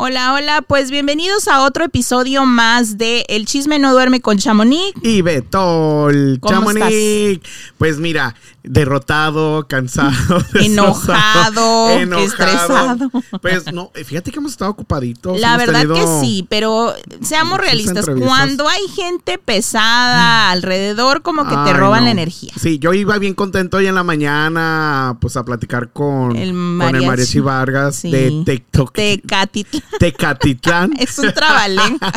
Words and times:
Hola, 0.00 0.32
hola, 0.32 0.62
pues 0.62 0.92
bienvenidos 0.92 1.48
a 1.48 1.62
otro 1.62 1.84
episodio 1.84 2.44
más 2.44 2.98
de 2.98 3.24
El 3.28 3.46
chisme 3.46 3.80
no 3.80 3.90
duerme 3.92 4.20
con 4.20 4.38
Chamonix. 4.38 4.92
Y 5.02 5.22
Betol, 5.22 6.38
¿Cómo 6.40 6.72
Chamonix. 6.72 7.40
Pues 7.78 7.98
mira, 7.98 8.36
derrotado, 8.62 9.66
cansado, 9.68 10.12
Enojado, 10.54 11.90
enojado. 11.90 12.24
estresado. 12.26 13.10
Pues 13.40 13.72
no, 13.72 13.90
fíjate 13.94 14.30
que 14.30 14.38
hemos 14.38 14.52
estado 14.52 14.70
ocupaditos. 14.70 15.40
La 15.40 15.56
verdad 15.56 15.86
que 15.86 16.04
sí, 16.20 16.46
pero 16.48 16.94
seamos 17.22 17.58
realistas, 17.58 18.06
cuando 18.18 18.68
hay 18.68 18.82
gente 18.88 19.38
pesada 19.38 20.50
alrededor, 20.50 21.22
como 21.22 21.44
que 21.48 21.56
te 21.64 21.72
roban 21.72 22.00
no. 22.00 22.04
la 22.06 22.10
energía. 22.10 22.52
Sí, 22.60 22.78
yo 22.78 22.92
iba 22.94 23.16
bien 23.18 23.34
contento 23.34 23.78
hoy 23.78 23.86
en 23.86 23.94
la 23.94 24.02
mañana, 24.02 25.16
pues 25.20 25.36
a 25.36 25.44
platicar 25.44 25.90
con 25.92 26.36
El 26.36 26.36
con 26.36 26.42
el 26.48 26.52
mariachi. 26.54 27.06
mariachi 27.06 27.40
Vargas 27.40 27.96
Sí. 27.96 28.10
de 28.10 28.42
TikTok. 28.44 28.92
Tecatitlán. 28.94 29.82
Tecatitlán. 29.98 30.92
Es 30.98 31.18
un 31.18 31.32
trabalengua. 31.32 32.12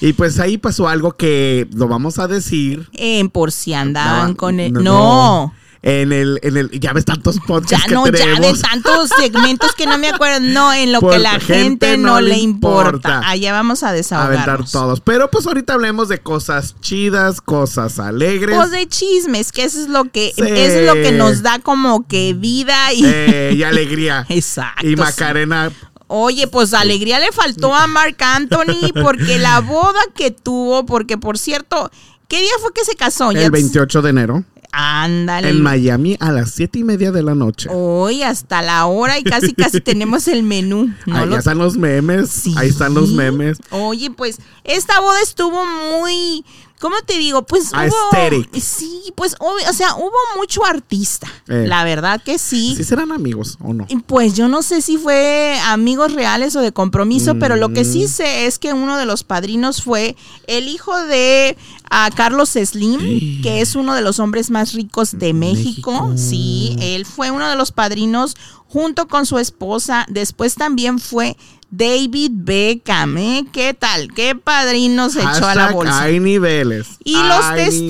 y 0.00 0.12
pues 0.12 0.38
ahí 0.38 0.56
pasó 0.58 0.88
algo 0.88 1.12
que 1.16 1.68
lo 1.74 1.88
vamos 1.88 2.18
a 2.18 2.26
decir. 2.28 2.88
En 2.92 3.28
por 3.30 3.52
si 3.52 3.74
andaban 3.74 4.30
No, 4.30 4.36
con 4.36 4.60
el. 4.60 4.72
no, 4.72 4.82
No. 4.82 5.54
En 5.82 6.12
el, 6.12 6.38
en 6.42 6.58
el, 6.58 6.70
ya 6.78 6.92
ves 6.92 7.06
tantos 7.06 7.36
Ya 7.36 7.42
podcasts 7.46 7.86
que 7.88 7.94
no, 7.94 8.06
ya 8.06 8.38
de 8.38 8.52
tantos 8.60 9.08
segmentos 9.18 9.74
que 9.74 9.86
no 9.86 9.96
me 9.96 10.10
acuerdo. 10.10 10.40
No, 10.40 10.74
en 10.74 10.92
lo 10.92 11.00
Por 11.00 11.12
que 11.14 11.18
la 11.20 11.40
gente, 11.40 11.96
no 11.96 12.20
le 12.20 12.36
importa. 12.36 13.22
Allá 13.24 13.52
vamos 13.52 13.82
a 13.82 13.90
desahogarnos. 13.92 14.46
aventar 14.46 14.70
todos. 14.70 15.00
Pero 15.00 15.30
pues 15.30 15.46
ahorita 15.46 15.72
hablemos 15.72 16.10
de 16.10 16.18
cosas 16.18 16.76
chidas, 16.82 17.40
cosas 17.40 17.98
alegres. 17.98 18.56
Pues 18.58 18.70
de 18.72 18.86
chismes, 18.88 19.52
que 19.52 19.64
eso 19.64 19.80
es 19.80 19.88
lo 19.88 20.04
que, 20.04 20.34
Sí. 20.36 20.42
es 20.46 20.86
lo 20.86 20.92
que 20.92 21.12
nos 21.12 21.40
da 21.42 21.60
como 21.60 22.06
que 22.06 22.34
vida 22.34 22.92
y. 22.92 23.02
eh, 23.06 23.52
y 23.56 23.62
alegría. 23.62 24.26
Exacto. 24.28 24.86
Y 24.86 24.90
sí. 24.90 24.96
Macarena, 24.96 25.72
Oye, 26.12 26.46
pues 26.48 26.74
alegría 26.74 27.20
le 27.20 27.30
faltó 27.32 27.72
a 27.74 27.86
Marc 27.86 28.20
Anthony 28.20 28.92
porque 29.00 29.38
la 29.38 29.60
boda 29.60 30.00
que 30.14 30.30
tuvo, 30.32 30.84
porque 30.84 31.16
por 31.16 31.38
cierto, 31.38 31.88
¿qué 32.28 32.40
día 32.40 32.50
fue 32.60 32.72
que 32.74 32.84
se 32.84 32.96
casó? 32.96 33.30
Ya- 33.32 33.42
el 33.44 33.50
28 33.52 34.02
de 34.02 34.10
enero, 34.10 34.44
Ándale. 34.72 35.48
en 35.50 35.62
Miami, 35.62 36.16
a 36.20 36.30
las 36.32 36.50
siete 36.52 36.78
y 36.78 36.84
media 36.84 37.10
de 37.12 37.22
la 37.22 37.34
noche. 37.34 37.68
Hoy 37.72 38.22
hasta 38.22 38.62
la 38.62 38.86
hora 38.86 39.18
y 39.18 39.24
casi 39.24 39.52
casi 39.52 39.80
tenemos 39.82 40.28
el 40.28 40.42
menú. 40.42 40.92
No 41.06 41.16
Ahí 41.16 41.26
lo- 41.28 41.36
están 41.38 41.58
los 41.58 41.76
memes. 41.76 42.30
Sí. 42.30 42.54
Ahí 42.56 42.68
están 42.68 42.94
los 42.94 43.10
memes. 43.10 43.58
Oye, 43.70 44.10
pues 44.10 44.38
esta 44.64 45.00
boda 45.00 45.20
estuvo 45.22 45.64
muy, 46.00 46.44
¿cómo 46.80 46.96
te 47.06 47.18
digo? 47.18 47.42
Pues 47.46 47.70
hubo, 47.72 48.60
sí, 48.60 49.12
pues 49.14 49.36
obvio, 49.38 49.68
o 49.68 49.72
sea, 49.72 49.94
hubo 49.96 50.12
mucho 50.36 50.64
artista. 50.64 51.28
Eh. 51.48 51.64
La 51.66 51.84
verdad 51.84 52.20
que 52.22 52.38
sí. 52.38 52.74
¿Sí 52.76 52.84
serán 52.84 53.12
amigos 53.12 53.58
o 53.60 53.72
no? 53.74 53.86
Pues 54.06 54.34
yo 54.34 54.48
no 54.48 54.62
sé 54.62 54.82
si 54.82 54.96
fue 54.98 55.58
amigos 55.66 56.12
reales 56.12 56.56
o 56.56 56.60
de 56.60 56.72
compromiso, 56.72 57.36
pero 57.38 57.56
lo 57.56 57.68
que 57.68 57.82
Mm. 57.82 57.92
sí 57.92 58.08
sé 58.08 58.46
es 58.46 58.58
que 58.58 58.72
uno 58.72 58.96
de 58.96 59.04
los 59.06 59.22
padrinos 59.24 59.82
fue 59.82 60.16
el 60.46 60.68
hijo 60.68 60.96
de 61.04 61.56
ah, 61.90 62.08
Carlos 62.14 62.50
Slim, 62.50 63.42
que 63.42 63.60
es 63.60 63.74
uno 63.74 63.94
de 63.94 64.00
los 64.02 64.18
hombres 64.18 64.50
más 64.50 64.72
ricos 64.72 65.18
de 65.18 65.32
México. 65.34 65.92
México. 65.92 66.12
Sí, 66.16 66.76
él 66.80 67.04
fue 67.04 67.30
uno 67.30 67.48
de 67.48 67.56
los 67.56 67.72
padrinos 67.72 68.36
junto 68.68 69.08
con 69.08 69.26
su 69.26 69.38
esposa. 69.38 70.06
Después 70.08 70.54
también 70.54 70.98
fue 70.98 71.36
David 71.70 72.30
Beckham. 72.34 73.16
¿eh? 73.18 73.46
¿Qué 73.52 73.74
tal? 73.74 74.12
¿Qué 74.12 74.34
padrino 74.34 75.08
se 75.10 75.20
echó 75.20 75.46
a 75.46 75.54
la 75.54 75.70
bolsa? 75.70 76.02
Hay 76.02 76.20
niveles. 76.20 76.86
Y 77.04 77.14
los 77.14 77.54
testigos 77.54 77.80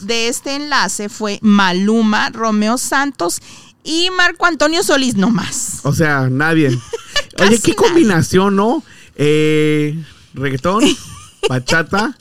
niveles. 0.00 0.06
de 0.06 0.28
este 0.28 0.54
enlace 0.56 1.08
fue 1.08 1.38
Maluma, 1.42 2.30
Romeo 2.30 2.78
Santos 2.78 3.40
y 3.84 4.08
Marco 4.16 4.46
Antonio 4.46 4.82
Solís, 4.82 5.16
no 5.16 5.30
más. 5.30 5.80
O 5.84 5.92
sea, 5.94 6.28
nadie. 6.30 6.68
Oye, 7.38 7.58
qué 7.60 7.72
nadie. 7.72 7.74
combinación, 7.76 8.56
¿no? 8.56 8.82
Eh, 9.16 10.02
reggaetón, 10.34 10.84
bachata 11.48 12.16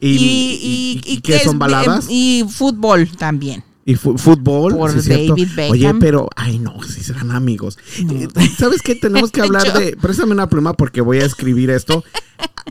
y, 0.00 0.08
y, 0.08 1.00
y- 1.06 1.12
y 1.14 1.20
¿qué 1.20 1.36
es- 1.36 1.42
son 1.44 1.58
baladas? 1.58 2.06
Y 2.08 2.44
fútbol 2.48 3.08
también. 3.16 3.64
Y 3.86 3.96
fútbol. 3.96 4.76
Por 4.76 5.00
sí. 5.00 5.28
David 5.28 5.48
Beckham. 5.54 5.70
Oye, 5.72 5.94
pero, 6.00 6.28
ay, 6.36 6.58
no, 6.58 6.82
si 6.82 7.02
serán 7.02 7.30
amigos. 7.32 7.78
Eh, 7.98 8.28
¿Sabes 8.58 8.80
qué? 8.82 8.94
Tenemos 8.94 9.30
que 9.30 9.40
hablar 9.42 9.72
de. 9.78 9.96
Préstame 9.96 10.32
una 10.32 10.48
pluma 10.48 10.72
porque 10.74 11.00
voy 11.02 11.18
a 11.20 11.24
escribir 11.26 11.70
esto. 11.70 12.02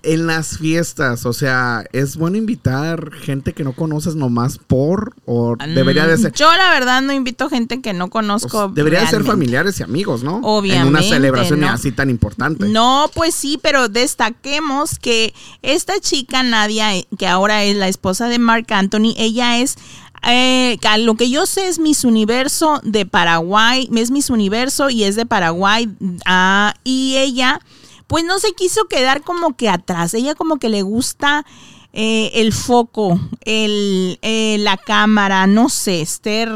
En 0.02 0.26
las 0.28 0.58
fiestas, 0.58 1.26
o 1.26 1.32
sea, 1.34 1.86
es 1.94 2.18
bueno 2.18 2.36
invitar 2.36 3.12
gente 3.14 3.54
que 3.54 3.64
no 3.64 3.74
conoces 3.74 4.16
nomás 4.16 4.58
por. 4.58 5.14
O 5.26 5.56
debería 5.56 6.08
de 6.08 6.18
Mm, 6.18 6.22
ser. 6.22 6.34
Yo 6.34 6.52
la 6.58 6.72
verdad 6.72 7.02
no 7.04 7.14
invito 7.14 7.48
gente 7.48 7.80
que 7.80 7.94
no 7.94 8.10
conozco. 8.10 8.66
pues, 8.66 8.76
debería 8.76 9.02
de 9.02 9.08
ser 9.08 9.24
familiares 9.24 9.80
y 9.80 9.84
amigos, 9.84 10.24
¿no? 10.24 10.38
En 10.38 10.38
una 10.40 10.48
Obviamente, 10.48 11.10
celebración 11.10 11.60
¿no? 11.62 11.70
así 11.70 11.92
tan 11.92 12.10
importante. 12.10 12.68
No, 12.68 13.10
pues 13.14 13.36
sí, 13.36 13.60
pero 13.62 13.88
destaquemos 13.88 14.98
que 15.00 15.34
esta 15.62 16.00
chica 16.00 16.42
Nadia, 16.44 16.96
eh, 16.98 17.08
que 17.18 17.28
ahora 17.28 17.64
es 17.64 17.78
la 17.78 17.88
esposa 17.88 18.28
de 18.28 18.40
Mark 18.40 18.66
Anthony, 18.72 19.14
ella 19.18 19.60
es, 19.60 19.76
eh, 20.26 20.78
lo 21.00 21.16
que 21.16 21.30
yo 21.30 21.46
sé 21.46 21.68
es 21.68 21.80
Miss 21.80 22.04
Universo 22.04 22.80
de 22.84 23.06
Paraguay, 23.06 23.90
es 23.96 24.12
Miss 24.12 24.30
Universo 24.30 24.90
y 24.90 25.04
es 25.04 25.16
de 25.16 25.26
Paraguay, 25.26 25.90
ah, 26.26 26.74
y 26.84 27.16
ella, 27.18 27.60
pues 28.08 28.24
no 28.24 28.40
se 28.40 28.52
quiso 28.54 28.86
quedar 28.86 29.22
como 29.22 29.56
que 29.56 29.70
atrás, 29.70 30.14
ella 30.14 30.36
como 30.36 30.58
que 30.58 30.70
le 30.70 30.82
gusta 30.82 31.46
eh, 31.94 32.32
el 32.36 32.54
foco, 32.54 33.20
el, 33.42 34.18
eh, 34.22 34.58
la 34.60 34.78
cámara, 34.78 35.46
no 35.46 35.70
sé, 35.70 36.06
ser 36.06 36.50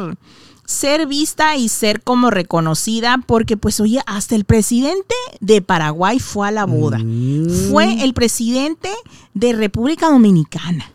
ser 0.67 1.07
vista 1.07 1.55
y 1.55 1.69
ser 1.69 2.03
como 2.03 2.29
reconocida 2.29 3.23
porque 3.25 3.55
pues 3.55 3.79
oye, 3.79 4.01
hasta 4.05 4.35
el 4.35 4.43
presidente 4.43 5.15
de 5.39 5.61
Paraguay 5.61 6.19
fue 6.19 6.49
a 6.49 6.51
la 6.51 6.65
boda. 6.65 6.99
Mm. 6.99 7.71
Fue 7.71 8.03
el 8.03 8.13
presidente 8.13 8.89
de 9.33 9.53
República 9.53 10.09
Dominicana. 10.09 10.91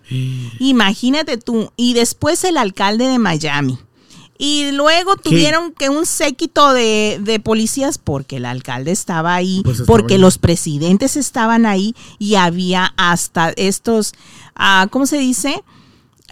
Imagínate 0.59 1.39
tú. 1.39 1.73
Y 1.77 1.95
después 1.95 2.45
el 2.45 2.59
alcalde 2.59 3.07
de 3.07 3.19
Miami. 3.19 3.79
Y 4.39 4.73
luego 4.73 5.17
tuvieron 5.17 5.73
que 5.73 5.89
un 5.89 6.05
séquito 6.05 6.73
de, 6.73 7.19
de 7.23 7.41
policías 7.41 7.97
porque 7.97 8.37
el 8.37 8.45
alcalde 8.45 8.91
estaba 8.91 9.35
ahí, 9.35 9.63
Pues 9.65 9.81
estaba 9.81 9.87
porque 9.87 10.15
ahí. 10.15 10.21
los 10.21 10.37
presidentes 10.39 11.17
estaban 11.17 11.65
ahí 11.65 11.95
y 12.19 12.35
había 12.35 12.93
hasta 12.97 13.51
estos, 13.57 14.13
ah, 14.55 14.89
¿cómo 14.91 15.07
se 15.07 15.19
dice? 15.19 15.63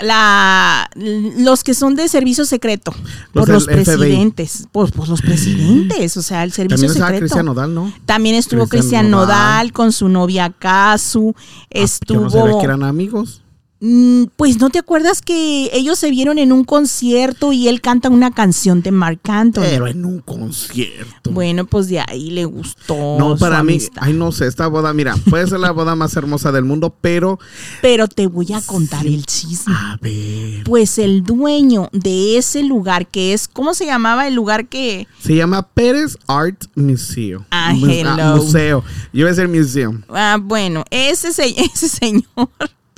La, 0.03 0.89
los 0.95 1.63
que 1.65 1.75
son 1.75 1.95
de 1.95 2.09
servicio 2.09 2.45
secreto, 2.45 2.93
Los 3.33 3.45
por 3.47 3.49
los 3.49 3.65
FBI. 3.65 3.75
presidentes, 3.83 4.67
por, 4.73 4.91
por 4.93 5.09
los 5.09 5.21
presidentes, 5.23 6.17
o 6.17 6.23
sea, 6.23 6.43
el 6.45 6.53
servicio 6.53 6.89
También 6.89 7.05
secreto. 7.05 7.21
Cristian 7.21 7.47
Nodal, 7.47 7.75
¿no? 7.75 7.93
También 8.07 8.35
estuvo 8.35 8.67
Cristian 8.67 9.11
Nodal. 9.11 9.29
Nodal. 9.29 9.73
con 9.73 9.93
su 9.93 10.09
novia 10.09 10.51
Casu. 10.51 11.35
Ah, 11.37 11.43
Estuvo. 11.71 12.29
Yo 12.29 12.47
no 12.47 12.59
que 12.59 12.65
eran 12.65 12.83
amigos. 12.83 13.43
Mm, 13.81 14.25
Pues 14.37 14.59
no 14.61 14.69
te 14.71 14.79
acuerdas 14.79 15.23
que 15.23 15.71
ellos 15.73 15.99
se 15.99 16.11
vieron 16.11 16.39
en 16.39 16.53
un 16.53 16.65
concierto 16.65 17.53
y 17.53 17.69
él 17.69 17.81
canta 17.81 18.09
una 18.11 18.31
canción 18.31 18.83
de 18.83 18.91
Marc 18.91 19.27
Anthony. 19.29 19.63
Pero 19.63 19.87
en 19.87 20.05
un 20.05 20.21
concierto. 20.21 21.31
Bueno, 21.31 21.65
pues 21.67 21.89
de 21.89 22.01
ahí 22.01 22.31
le 22.31 22.45
gustó. 22.45 23.17
no, 23.19 23.35
su 23.35 23.41
para 23.41 23.63
mí, 23.63 23.73
amistad. 23.75 24.03
ay, 24.05 24.13
no 24.13 24.33
sé, 24.33 24.47
esta 24.47 24.67
boda, 24.67 24.93
mira, 24.93 25.15
puede 25.31 25.47
ser 25.47 25.61
la 25.61 25.71
boda 25.71 25.95
más 25.97 26.15
hermosa 26.17 26.53
del 26.53 26.65
mundo, 26.65 26.95
pero, 27.01 27.39
Pero 27.83 28.07
te 28.09 28.27
voy 28.27 28.53
a 28.53 28.61
contar 28.61 29.07
el 29.07 29.25
chisme. 29.25 29.73
a 29.75 29.99
ver, 30.01 30.65
Pues 30.65 30.99
el 30.99 31.23
dueño 31.23 31.89
de 31.93 32.37
ese 32.39 32.63
lugar, 32.63 33.07
que 33.07 33.33
es, 33.33 33.49
¿cómo 33.49 33.73
se 33.75 33.87
llamaba 33.87 34.29
el 34.29 34.35
lugar 34.35 34.69
que? 34.69 35.07
se 35.23 35.35
llama 35.37 35.63
Pérez 35.67 36.19
Art 36.27 36.65
Museum. 36.75 37.45
Ah, 37.51 37.73
Mu- 37.75 37.87
hello. 37.87 38.37
museo. 38.37 38.85
Yo 39.13 39.21
iba 39.21 39.29
a 39.31 39.33
decir 39.33 39.49
museum. 39.49 40.03
Ah, 40.11 40.39
bueno, 40.41 40.85
ese, 40.91 41.33
se- 41.33 41.55
ese 41.75 41.89
señor, 41.89 42.25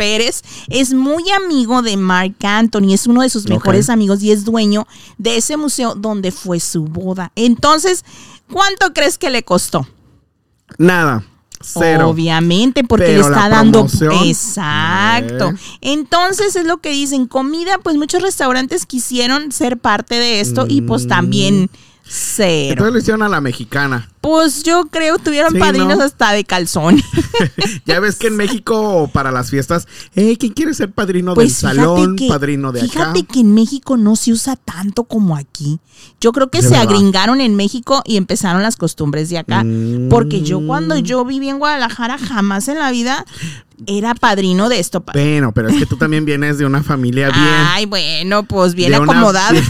Pérez 0.02 0.42
es 0.68 0.92
muy 0.92 1.30
amigo 1.30 1.80
de 1.80 1.96
Mark 1.96 2.34
Anthony, 2.42 2.92
es 2.92 3.06
uno 3.06 3.22
de 3.22 3.30
sus 3.30 3.48
mejores 3.48 3.88
amigos 3.88 4.20
y 4.20 4.32
es 4.32 4.44
dueño 4.44 4.88
de 5.16 5.36
ese 5.36 5.56
museo 5.56 5.94
donde 5.94 6.32
fue 6.32 6.58
su 6.58 6.86
boda. 6.86 7.30
Entonces, 7.36 8.04
¿cuánto 8.50 8.92
crees 8.94 9.16
que 9.16 9.30
le 9.30 9.44
costó? 9.44 9.86
Nada. 10.76 11.24
Cero. 11.60 12.08
Obviamente, 12.08 12.82
porque 12.82 13.12
le 13.12 13.20
está 13.20 13.48
dando. 13.48 13.86
Exacto. 14.24 15.50
Eh. 15.50 15.56
Entonces 15.82 16.56
es 16.56 16.64
lo 16.64 16.78
que 16.78 16.90
dicen: 16.90 17.28
comida, 17.28 17.78
pues 17.78 17.96
muchos 17.96 18.22
restaurantes 18.22 18.86
quisieron 18.86 19.52
ser 19.52 19.78
parte 19.78 20.16
de 20.16 20.40
esto 20.40 20.66
y 20.68 20.82
pues 20.82 21.06
también 21.06 21.70
Cero. 22.04 22.72
Entonces 22.72 22.92
lo 22.92 22.98
hicieron 22.98 23.22
a 23.22 23.28
la 23.28 23.40
mexicana. 23.40 24.08
Pues 24.20 24.62
yo 24.62 24.84
creo 24.90 25.18
tuvieron 25.18 25.54
padrinos 25.54 25.98
hasta 25.98 26.32
de 26.32 26.44
calzón. 26.44 27.02
ya 27.86 27.98
ves 28.00 28.16
que 28.16 28.28
en 28.28 28.36
México 28.42 29.10
para 29.12 29.30
las 29.32 29.50
fiestas, 29.50 29.88
¿quién 30.14 30.36
quiere 30.36 30.74
ser 30.74 30.92
padrino 30.92 31.34
del 31.34 31.46
pues 31.46 31.54
salón, 31.54 32.16
padrino 32.28 32.70
de 32.70 32.80
acá? 32.80 32.90
Fíjate 32.90 33.24
que 33.24 33.40
en 33.40 33.54
México 33.54 33.96
no 33.96 34.16
se 34.16 34.32
usa 34.32 34.56
tanto 34.56 35.04
como 35.04 35.36
aquí. 35.36 35.80
Yo 36.20 36.32
creo 36.32 36.50
que 36.50 36.62
se 36.62 36.76
agringaron 36.76 37.40
en 37.40 37.56
México 37.56 38.02
y 38.04 38.16
empezaron 38.16 38.62
las 38.62 38.76
costumbres 38.76 39.28
de 39.30 39.38
acá. 39.38 39.64
Porque 40.10 40.42
yo 40.42 40.64
cuando 40.66 40.96
mm. 40.96 41.00
yo 41.00 41.24
viví 41.24 41.48
en 41.48 41.58
Guadalajara 41.58 42.18
jamás 42.18 42.68
en 42.68 42.78
la 42.78 42.90
vida 42.90 43.24
era 43.86 44.14
padrino 44.14 44.68
de 44.68 44.78
esto. 44.78 45.04
Bueno, 45.12 45.52
pero 45.52 45.68
es 45.68 45.76
que 45.76 45.86
tú 45.86 45.96
también 45.96 46.24
vienes 46.26 46.58
de 46.58 46.66
una 46.66 46.82
familia 46.82 47.26
bien. 47.28 47.54
Ay, 47.66 47.86
bueno, 47.86 48.44
pues 48.44 48.74
bien 48.74 48.94
acomodada. 48.94 49.60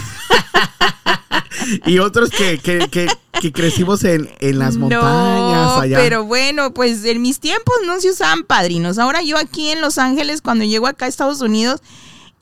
y 1.85 1.99
otros 1.99 2.29
que, 2.29 2.57
que, 2.59 2.87
que, 2.89 3.51
crecimos 3.51 4.03
en, 4.03 4.29
las 4.57 4.77
montañas 4.77 5.79
allá. 5.79 5.97
Pero 5.97 6.25
bueno, 6.25 6.73
pues 6.73 7.03
en 7.05 7.21
mis 7.21 7.39
tiempos 7.39 7.75
no 7.85 7.99
se 7.99 8.09
usaban 8.09 8.43
padrinos. 8.43 8.97
Ahora 8.97 9.21
yo 9.21 9.37
aquí 9.37 9.69
en 9.69 9.81
Los 9.81 9.97
Ángeles, 9.97 10.41
cuando 10.41 10.65
llego 10.65 10.87
acá 10.87 11.05
a 11.05 11.09
Estados 11.09 11.41
Unidos, 11.41 11.81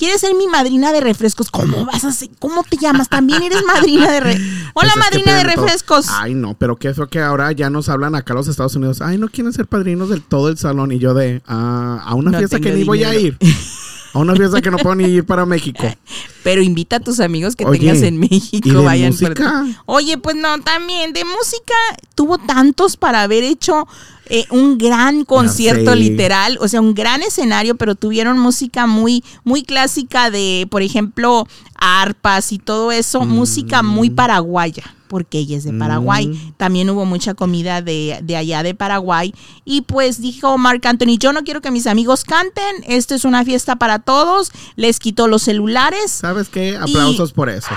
¿Quieres 0.01 0.21
ser 0.21 0.33
mi 0.33 0.47
madrina 0.47 0.91
de 0.91 0.99
refrescos? 0.99 1.51
¿Cómo 1.51 1.85
vas 1.85 2.03
a 2.05 2.11
ser? 2.11 2.31
¿Cómo 2.39 2.63
te 2.63 2.75
llamas? 2.75 3.07
También 3.07 3.43
eres 3.43 3.63
madrina 3.63 4.11
de 4.11 4.19
refrescos. 4.19 4.71
Hola, 4.73 4.93
pues 4.95 5.05
madrina 5.05 5.37
de 5.37 5.43
refrescos. 5.43 6.07
Ay, 6.09 6.33
no, 6.33 6.55
pero 6.55 6.75
qué 6.75 6.87
eso 6.87 7.07
que 7.07 7.19
ahora 7.19 7.51
ya 7.51 7.69
nos 7.69 7.87
hablan 7.87 8.15
acá 8.15 8.33
los 8.33 8.47
Estados 8.47 8.75
Unidos. 8.75 9.01
Ay, 9.01 9.19
no 9.19 9.27
quieren 9.29 9.53
ser 9.53 9.67
padrinos 9.67 10.09
del 10.09 10.23
todo 10.23 10.49
el 10.49 10.57
salón. 10.57 10.91
Y 10.91 10.97
yo 10.97 11.13
de, 11.13 11.43
ah, 11.45 12.01
a 12.03 12.15
una 12.15 12.35
fiesta 12.35 12.59
que 12.59 12.71
ni 12.71 12.83
voy 12.83 13.03
a 13.03 13.13
ir. 13.13 13.37
A 14.13 14.19
una 14.19 14.35
fiesta 14.35 14.61
que 14.61 14.71
no 14.71 14.77
puedo 14.77 14.95
ni 14.95 15.05
ir 15.05 15.25
para 15.25 15.45
México. 15.45 15.83
Pero 16.43 16.61
invita 16.61 16.97
a 16.97 16.99
tus 16.99 17.19
amigos 17.19 17.55
que 17.55 17.65
tengas 17.65 18.01
en 18.01 18.17
México. 18.17 18.67
¿y 18.67 18.71
de 18.71 18.77
vayan 18.77 19.11
música? 19.11 19.65
Oye, 19.85 20.17
pues 20.17 20.35
no, 20.35 20.59
también 20.61 21.13
de 21.13 21.23
música 21.23 21.73
tuvo 22.15 22.37
tantos 22.37 22.97
para 22.97 23.21
haber 23.21 23.43
hecho 23.43 23.87
eh, 24.27 24.45
un 24.49 24.77
gran 24.77 25.23
concierto 25.23 25.93
literal, 25.93 26.57
o 26.61 26.67
sea, 26.67 26.81
un 26.81 26.93
gran 26.93 27.21
escenario, 27.21 27.75
pero 27.75 27.95
tuvieron 27.95 28.39
música 28.39 28.87
muy, 28.87 29.23
muy 29.43 29.63
clásica 29.63 30.31
de, 30.31 30.67
por 30.71 30.81
ejemplo, 30.81 31.47
arpas 31.75 32.51
y 32.51 32.57
todo 32.57 32.91
eso, 32.91 33.21
música 33.25 33.83
muy 33.83 34.09
mm. 34.09 34.15
paraguaya 34.15 34.95
porque 35.11 35.39
ella 35.39 35.57
es 35.57 35.65
de 35.65 35.73
Paraguay. 35.73 36.29
Mm. 36.29 36.53
También 36.55 36.89
hubo 36.89 37.03
mucha 37.03 37.33
comida 37.33 37.81
de, 37.81 38.23
allá 38.37 38.63
de 38.63 38.73
Paraguay. 38.73 39.35
Y 39.65 39.81
pues 39.81 40.21
dijo 40.21 40.57
Mark 40.57 40.79
Anthony, 40.85 41.17
yo 41.19 41.33
no 41.33 41.43
quiero 41.43 41.59
que 41.59 41.69
mis 41.69 41.85
amigos 41.85 42.23
canten, 42.23 42.85
esto 42.87 43.13
es 43.13 43.25
una 43.25 43.43
fiesta 43.43 43.75
para 43.75 43.99
todos, 43.99 44.53
les 44.77 44.99
quitó 44.99 45.27
los 45.27 45.41
celulares. 45.41 46.11
¿Sabes 46.11 46.47
qué? 46.47 46.77
Aplausos 46.77 47.33
por 47.33 47.49
eso. 47.49 47.71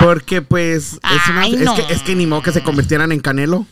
Porque 0.00 0.42
pues 0.42 0.94
es, 0.94 1.30
una, 1.30 1.46
es, 1.46 1.70
que, 1.70 1.94
es 1.94 2.02
que 2.02 2.16
ni 2.16 2.26
modo 2.26 2.42
que 2.42 2.50
se 2.50 2.64
convirtieran 2.64 3.12
en 3.12 3.20
Canelo. 3.20 3.64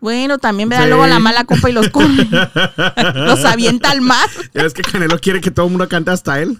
Bueno, 0.00 0.38
también 0.38 0.68
me 0.68 0.76
da 0.76 0.86
luego 0.86 1.06
la 1.06 1.18
mala 1.18 1.44
copa 1.44 1.68
y 1.68 1.72
los 1.72 1.88
corre. 1.90 2.28
los 3.14 3.44
avienta 3.44 3.90
al 3.90 4.00
mar. 4.00 4.28
Es 4.54 4.72
que 4.72 4.82
Canelo 4.82 5.18
quiere 5.18 5.40
que 5.40 5.50
todo 5.50 5.66
el 5.66 5.72
mundo 5.72 5.88
cante 5.88 6.10
hasta 6.10 6.40
él. 6.40 6.58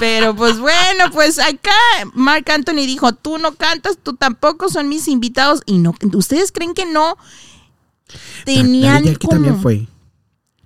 pero 0.00 0.36
pues 0.36 0.58
bueno, 0.58 1.10
pues 1.12 1.38
acá 1.38 1.70
Mark 2.12 2.50
Anthony 2.50 2.86
dijo, 2.86 3.12
tú 3.12 3.38
no 3.38 3.54
cantas, 3.54 3.98
tú 4.02 4.14
tampoco, 4.14 4.68
son 4.68 4.88
mis 4.88 5.08
invitados. 5.08 5.62
Y 5.66 5.78
no, 5.78 5.94
¿ustedes 6.12 6.52
creen 6.52 6.74
que 6.74 6.84
no? 6.84 7.16
Tenían 8.44 9.08
Aquí 9.08 9.26
también 9.26 9.60
fue. 9.60 9.86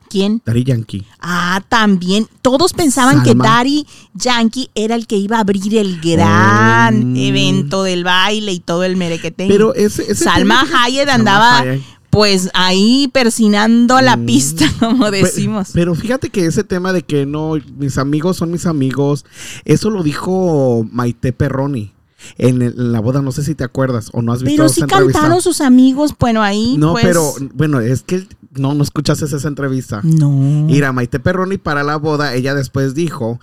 ¿Quién? 0.09 0.43
Daddy 0.45 0.65
Yankee. 0.65 1.07
Ah, 1.21 1.63
también. 1.69 2.27
Todos 2.43 2.73
pensaban 2.73 3.23
que 3.23 3.35
Daddy 3.35 3.87
Yankee 4.15 4.71
era 4.75 4.95
el 4.95 5.07
que 5.07 5.17
iba 5.17 5.37
a 5.37 5.41
abrir 5.41 5.77
el 5.77 6.01
gran 6.01 7.13
oh. 7.13 7.17
evento 7.17 7.83
del 7.83 8.05
baile 8.05 8.53
y 8.53 8.61
todo 8.61 8.85
el 8.85 8.97
merequete. 8.97 9.47
Pero 9.49 9.75
ese, 9.75 10.15
Salma 10.15 10.67
Hayek 10.73 11.09
andaba 11.09 11.65
pues 12.11 12.51
ahí 12.55 13.09
persinando 13.13 14.01
la 14.01 14.17
mm. 14.17 14.27
pista, 14.27 14.67
como 14.81 15.11
decimos. 15.11 15.71
Pero, 15.73 15.95
fíjate 15.95 16.31
que 16.31 16.47
ese 16.47 16.65
tema 16.65 16.93
de 16.93 17.03
que 17.03 17.27
no, 17.27 17.55
mis 17.77 17.99
amigos 17.99 18.37
son 18.37 18.51
mis 18.51 18.67
amigos, 18.67 19.25
eso 19.65 19.91
lo 19.91 20.03
dijo 20.03 20.87
Maite 20.91 21.33
Perroni. 21.33 21.93
En, 22.37 22.93
la 22.93 23.01
boda, 23.01 23.23
no 23.23 23.33
sé 23.33 23.43
si 23.45 23.55
te 23.55 23.65
acuerdas 23.65 24.11
o 24.13 24.23
no 24.23 24.33
has 24.33 24.43
visto 24.43 24.57
Pero 24.57 24.69
sí 24.69 24.83
cantaron 24.83 25.41
sus 25.41 25.61
amigos, 25.61 26.15
bueno, 26.19 26.43
ahí. 26.43 26.77
No, 26.77 26.93
pues 26.93 27.07
pero 27.07 27.35
bueno, 27.55 27.81
es 27.81 28.03
que 28.03 28.27
no, 28.53 28.75
no 28.75 28.83
escuchaste 28.83 29.25
esa 29.25 29.49
entrevista. 29.49 30.01
No. 30.03 30.31
Mira, 30.31 30.93
Maite 30.93 31.21
Perroni 31.21 31.59
para 31.59 31.83
la 31.83 31.97
boda, 31.97 32.35
ella 32.35 32.55
después 32.55 32.95
dijo 32.95 33.39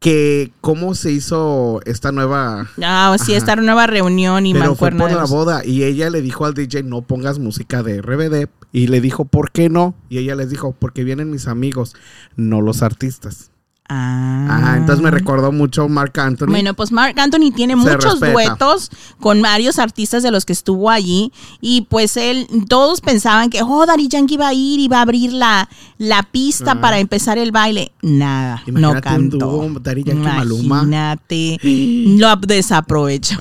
que 0.00 0.52
cómo 0.60 0.94
se 0.94 1.10
hizo 1.10 1.80
esta 1.84 2.12
nueva 2.12 2.68
ah 2.80 3.16
sí 3.18 3.34
esta 3.34 3.56
nueva 3.56 3.88
reunión 3.88 4.46
y 4.46 4.54
pero 4.54 4.76
fue 4.76 4.92
por 4.92 5.10
la 5.10 5.24
boda 5.24 5.64
y 5.64 5.82
ella 5.82 6.08
le 6.08 6.22
dijo 6.22 6.44
al 6.44 6.54
DJ 6.54 6.84
no 6.84 7.02
pongas 7.02 7.40
música 7.40 7.82
de 7.82 8.00
RBD 8.00 8.48
y 8.70 8.86
le 8.86 9.00
dijo 9.00 9.24
por 9.24 9.50
qué 9.50 9.68
no 9.68 9.96
y 10.08 10.18
ella 10.18 10.36
les 10.36 10.50
dijo 10.50 10.72
porque 10.78 11.02
vienen 11.02 11.32
mis 11.32 11.48
amigos 11.48 11.96
no 12.36 12.60
los 12.60 12.82
artistas 12.82 13.50
Ah. 13.90 14.74
entonces 14.76 15.02
me 15.02 15.10
recordó 15.10 15.50
mucho 15.50 15.88
Mark 15.88 16.18
Anthony. 16.20 16.46
Bueno, 16.48 16.74
pues 16.74 16.92
Mark 16.92 17.18
Anthony 17.18 17.52
tiene 17.54 17.74
muchos 17.74 18.20
duetos 18.20 18.90
con 19.18 19.40
varios 19.40 19.78
artistas 19.78 20.22
de 20.22 20.30
los 20.30 20.44
que 20.44 20.52
estuvo 20.52 20.90
allí. 20.90 21.32
Y 21.60 21.82
pues 21.82 22.16
él, 22.16 22.46
todos 22.68 23.00
pensaban 23.00 23.50
que, 23.50 23.62
oh, 23.62 23.86
Daddy 23.86 24.08
Yankee 24.08 24.34
iba 24.34 24.48
a 24.48 24.54
ir 24.54 24.80
y 24.80 24.88
va 24.88 24.98
a 24.98 25.02
abrir 25.02 25.32
la, 25.32 25.68
la 25.96 26.22
pista 26.22 26.72
ah. 26.72 26.80
para 26.80 26.98
empezar 26.98 27.38
el 27.38 27.50
baile. 27.50 27.92
Nada, 28.02 28.62
no 28.66 29.00
cantó. 29.00 29.68
Imagínate, 30.04 31.58
lo 31.62 32.36
desaprovechó. 32.36 33.38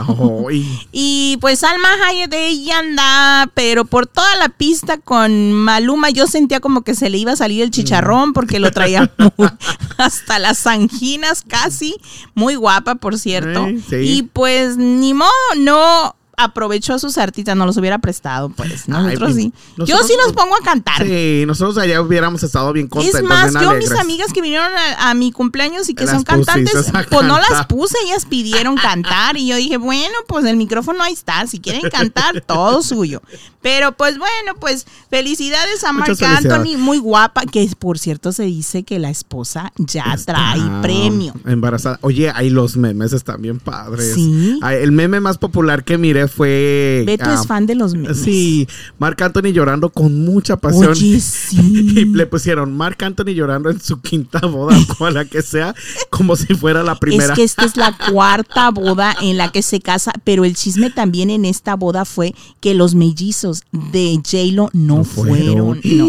y 0.91 1.37
pues 1.41 1.63
Alma 1.63 1.89
Hayek 2.07 2.29
de 2.29 2.47
ella 2.47 2.79
anda, 2.79 3.51
pero 3.53 3.85
por 3.85 4.07
toda 4.07 4.35
la 4.37 4.49
pista 4.49 4.97
con 4.97 5.51
Maluma 5.51 6.09
yo 6.09 6.27
sentía 6.27 6.59
como 6.59 6.81
que 6.83 6.95
se 6.95 7.09
le 7.09 7.17
iba 7.17 7.33
a 7.33 7.35
salir 7.35 7.61
el 7.61 7.71
chicharrón 7.71 8.33
porque 8.33 8.59
lo 8.59 8.71
traía 8.71 9.11
hasta 9.97 10.36
las 10.39 10.67
anginas 10.67 11.43
casi. 11.47 11.95
Muy 12.35 12.55
guapa, 12.55 12.95
por 12.95 13.17
cierto. 13.17 13.67
Y 13.91 14.23
pues 14.23 14.77
ni 14.77 15.13
modo, 15.13 15.31
no 15.57 16.16
aprovechó 16.39 16.93
a 16.93 16.99
sus 16.99 17.17
artistas, 17.17 17.57
no 17.57 17.65
los 17.65 17.77
hubiera 17.77 17.97
prestado, 17.97 18.49
pues. 18.49 18.87
Nosotros 18.87 19.33
sí. 19.33 19.51
yo 19.75 19.97
sí 20.03 20.13
nos 20.23 20.33
pongo 20.33 20.55
a 20.55 20.63
cantar. 20.63 21.03
Sí, 21.03 21.43
nosotros 21.47 21.79
allá 21.79 21.99
hubiéramos 21.99 22.43
estado 22.43 22.71
bien 22.73 22.87
contentos. 22.87 23.21
Es 23.21 23.27
más, 23.27 23.53
yo 23.59 23.73
mis 23.73 23.91
amigas 23.91 24.31
que 24.31 24.43
vinieron 24.43 24.71
a, 24.99 25.15
mi 25.15 25.31
cumpleaños 25.31 25.89
y 25.89 25.95
que 25.95 26.05
son 26.05 26.23
cantantes, 26.23 26.91
pues 27.09 27.27
no 27.27 27.39
las 27.39 27.65
puse, 27.65 27.97
ellas 28.05 28.25
pidieron 28.25 28.75
cantar 28.75 29.35
y 29.35 29.47
yo 29.47 29.55
dije, 29.55 29.77
bueno, 29.77 30.13
pues 30.27 30.45
el 30.45 30.57
micrófono 30.57 31.01
ahí 31.03 31.13
está, 31.13 31.47
si 31.47 31.59
quieren 31.59 31.89
cantar, 31.89 32.41
todo 32.41 32.83
suyo. 32.83 33.23
Pero 33.63 33.93
pues 33.93 34.19
bueno, 34.19 34.53
pues 34.59 34.85
felicidades 35.09 35.83
a 35.83 35.91
Marc 35.91 36.21
Anthony, 36.21 36.77
muy 36.77 36.99
guapa, 36.99 37.41
que 37.45 37.67
por 37.79 37.97
cierto 37.97 38.31
se 38.31 38.43
dice 38.43 38.83
que 38.83 38.99
la 38.99 39.09
esposa 39.09 39.73
ya 39.77 40.15
trae 40.23 40.61
premio. 40.83 41.33
Embarazada. 41.45 41.97
Oye, 42.01 42.31
ahí 42.33 42.51
los 42.51 42.77
memes 42.77 43.11
están 43.11 43.41
bien 43.41 43.59
padres. 43.59 44.13
Sí. 44.13 44.59
El 44.63 44.91
meme 44.91 45.19
más 45.19 45.39
popular 45.39 45.83
que 45.83 45.97
miré 45.97 46.26
fue. 46.27 47.03
Beto 47.05 47.31
es 47.31 47.39
ah, 47.41 47.43
fan 47.43 47.65
de 47.65 47.75
los 47.75 47.93
memes. 47.93 48.19
Sí, 48.19 48.67
Marc 48.99 49.21
Anthony 49.21 49.51
llorando 49.53 49.89
con 49.89 50.25
mucha 50.25 50.57
pasión. 50.57 50.91
Oye, 50.91 51.19
sí. 51.19 51.57
y 51.95 52.05
le 52.05 52.25
pusieron 52.25 52.75
Marc 52.75 53.01
Anthony 53.03 53.33
llorando 53.33 53.69
en 53.69 53.79
su 53.79 54.01
quinta 54.01 54.39
boda, 54.39 54.77
o 54.99 55.09
la 55.09 55.25
que 55.25 55.41
sea, 55.41 55.75
como 56.09 56.35
si 56.35 56.53
fuera 56.55 56.83
la 56.83 56.95
primera. 56.95 57.33
Es 57.33 57.37
que 57.37 57.43
esta 57.43 57.65
es 57.65 57.77
la 57.77 57.95
cuarta 58.11 58.69
boda 58.71 59.15
en 59.21 59.37
la 59.37 59.51
que 59.51 59.61
se 59.61 59.79
casa, 59.79 60.11
pero 60.23 60.45
el 60.45 60.55
chisme 60.55 60.89
también 60.89 61.29
en 61.29 61.45
esta 61.45 61.75
boda 61.75 62.05
fue 62.05 62.33
que 62.59 62.73
los 62.73 62.95
mellizos 62.95 63.63
de 63.71 64.15
J-Lo 64.15 64.69
no, 64.73 65.03
fueron. 65.03 65.81
No. 65.83 66.07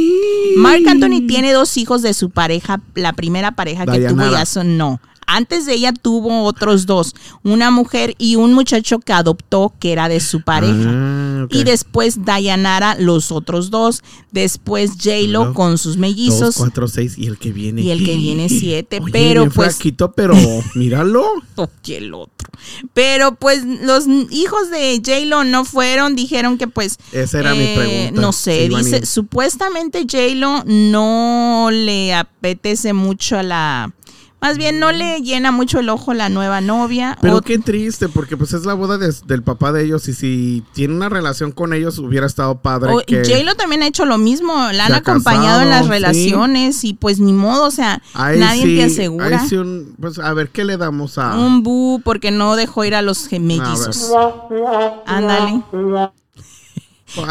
Marc 0.56 0.86
Anthony 0.86 1.26
tiene 1.26 1.52
dos 1.52 1.76
hijos 1.76 2.02
de 2.02 2.14
su 2.14 2.30
pareja, 2.30 2.80
la 2.94 3.12
primera 3.12 3.52
pareja 3.52 3.86
que 3.86 4.00
tuvo 4.00 4.30
ya 4.30 4.46
son 4.46 4.76
no. 4.76 5.00
Antes 5.28 5.66
de 5.66 5.74
ella 5.74 5.92
tuvo 5.92 6.42
otros 6.44 6.86
dos, 6.86 7.14
una 7.44 7.70
mujer 7.70 8.14
y 8.18 8.36
un 8.36 8.54
muchacho 8.54 8.98
que 8.98 9.12
adoptó 9.12 9.74
que 9.78 9.92
era 9.92 10.08
de 10.08 10.20
su 10.20 10.42
pareja. 10.42 10.88
Ah, 10.88 11.46
y 11.50 11.64
después 11.64 12.24
Dayanara 12.24 12.96
los 12.98 13.30
otros 13.30 13.70
dos, 13.70 14.02
después 14.32 14.92
J-Lo 14.92 15.52
con 15.52 15.76
sus 15.76 15.98
mellizos. 15.98 16.40
Dos, 16.40 16.56
cuatro, 16.56 16.88
seis 16.88 17.16
y 17.18 17.26
el 17.26 17.38
que 17.38 17.52
viene. 17.52 17.82
Y 17.82 17.90
el 17.90 18.04
que 18.04 18.16
viene 18.16 18.48
siete, 18.48 19.00
pero 19.12 19.48
pues... 19.50 19.78
pero 20.16 20.34
míralo. 20.74 21.26
Y 21.84 21.92
el 21.92 22.14
otro. 22.14 22.48
Pero 22.94 23.34
pues 23.34 23.64
los 23.64 24.06
hijos 24.30 24.70
de 24.70 25.00
J-Lo 25.04 25.44
no 25.44 25.66
fueron, 25.66 26.16
dijeron 26.16 26.56
que 26.56 26.68
pues... 26.68 26.98
Esa 27.12 27.40
era 27.40 27.54
mi 27.54 27.64
eh, 27.64 27.74
pregunta. 27.76 28.20
No 28.20 28.32
sé, 28.32 28.68
dice, 28.68 29.04
supuestamente 29.04 30.06
J-Lo 30.10 30.64
no 30.64 31.68
le 31.70 32.14
apetece 32.14 32.94
mucho 32.94 33.38
a 33.38 33.42
la 33.42 33.92
más 34.40 34.56
bien 34.56 34.78
no 34.78 34.92
le 34.92 35.20
llena 35.20 35.50
mucho 35.50 35.80
el 35.80 35.88
ojo 35.88 36.14
la 36.14 36.28
nueva 36.28 36.60
novia. 36.60 37.18
Pero 37.20 37.40
qué 37.42 37.58
triste, 37.58 38.08
porque 38.08 38.36
pues 38.36 38.52
es 38.52 38.64
la 38.64 38.74
boda 38.74 38.98
del 38.98 39.42
papá 39.42 39.72
de 39.72 39.84
ellos 39.84 40.08
y 40.08 40.14
si 40.14 40.64
tiene 40.72 40.94
una 40.94 41.08
relación 41.08 41.52
con 41.52 41.72
ellos 41.72 41.98
hubiera 41.98 42.26
estado 42.26 42.58
padre. 42.60 42.92
O, 42.92 43.00
que 43.04 43.24
J-Lo 43.24 43.54
también 43.54 43.82
ha 43.82 43.86
hecho 43.86 44.04
lo 44.04 44.18
mismo, 44.18 44.54
la 44.72 44.86
han 44.86 44.94
acompañado 44.94 45.62
en 45.62 45.70
las 45.70 45.88
relaciones 45.88 46.84
y 46.84 46.94
pues 46.94 47.20
ni 47.20 47.32
modo, 47.32 47.66
o 47.66 47.70
sea, 47.70 48.02
nadie 48.14 48.76
te 48.76 48.84
asegura. 48.84 49.44
pues 50.00 50.18
a 50.18 50.32
ver, 50.34 50.50
¿qué 50.50 50.64
le 50.64 50.76
damos 50.76 51.18
a...? 51.18 51.36
Un 51.36 51.62
bu 51.62 52.00
porque 52.04 52.30
no 52.30 52.56
dejó 52.56 52.84
ir 52.84 52.94
a 52.94 53.02
los 53.02 53.26
gemellizos. 53.26 54.12
Ándale 55.06 55.62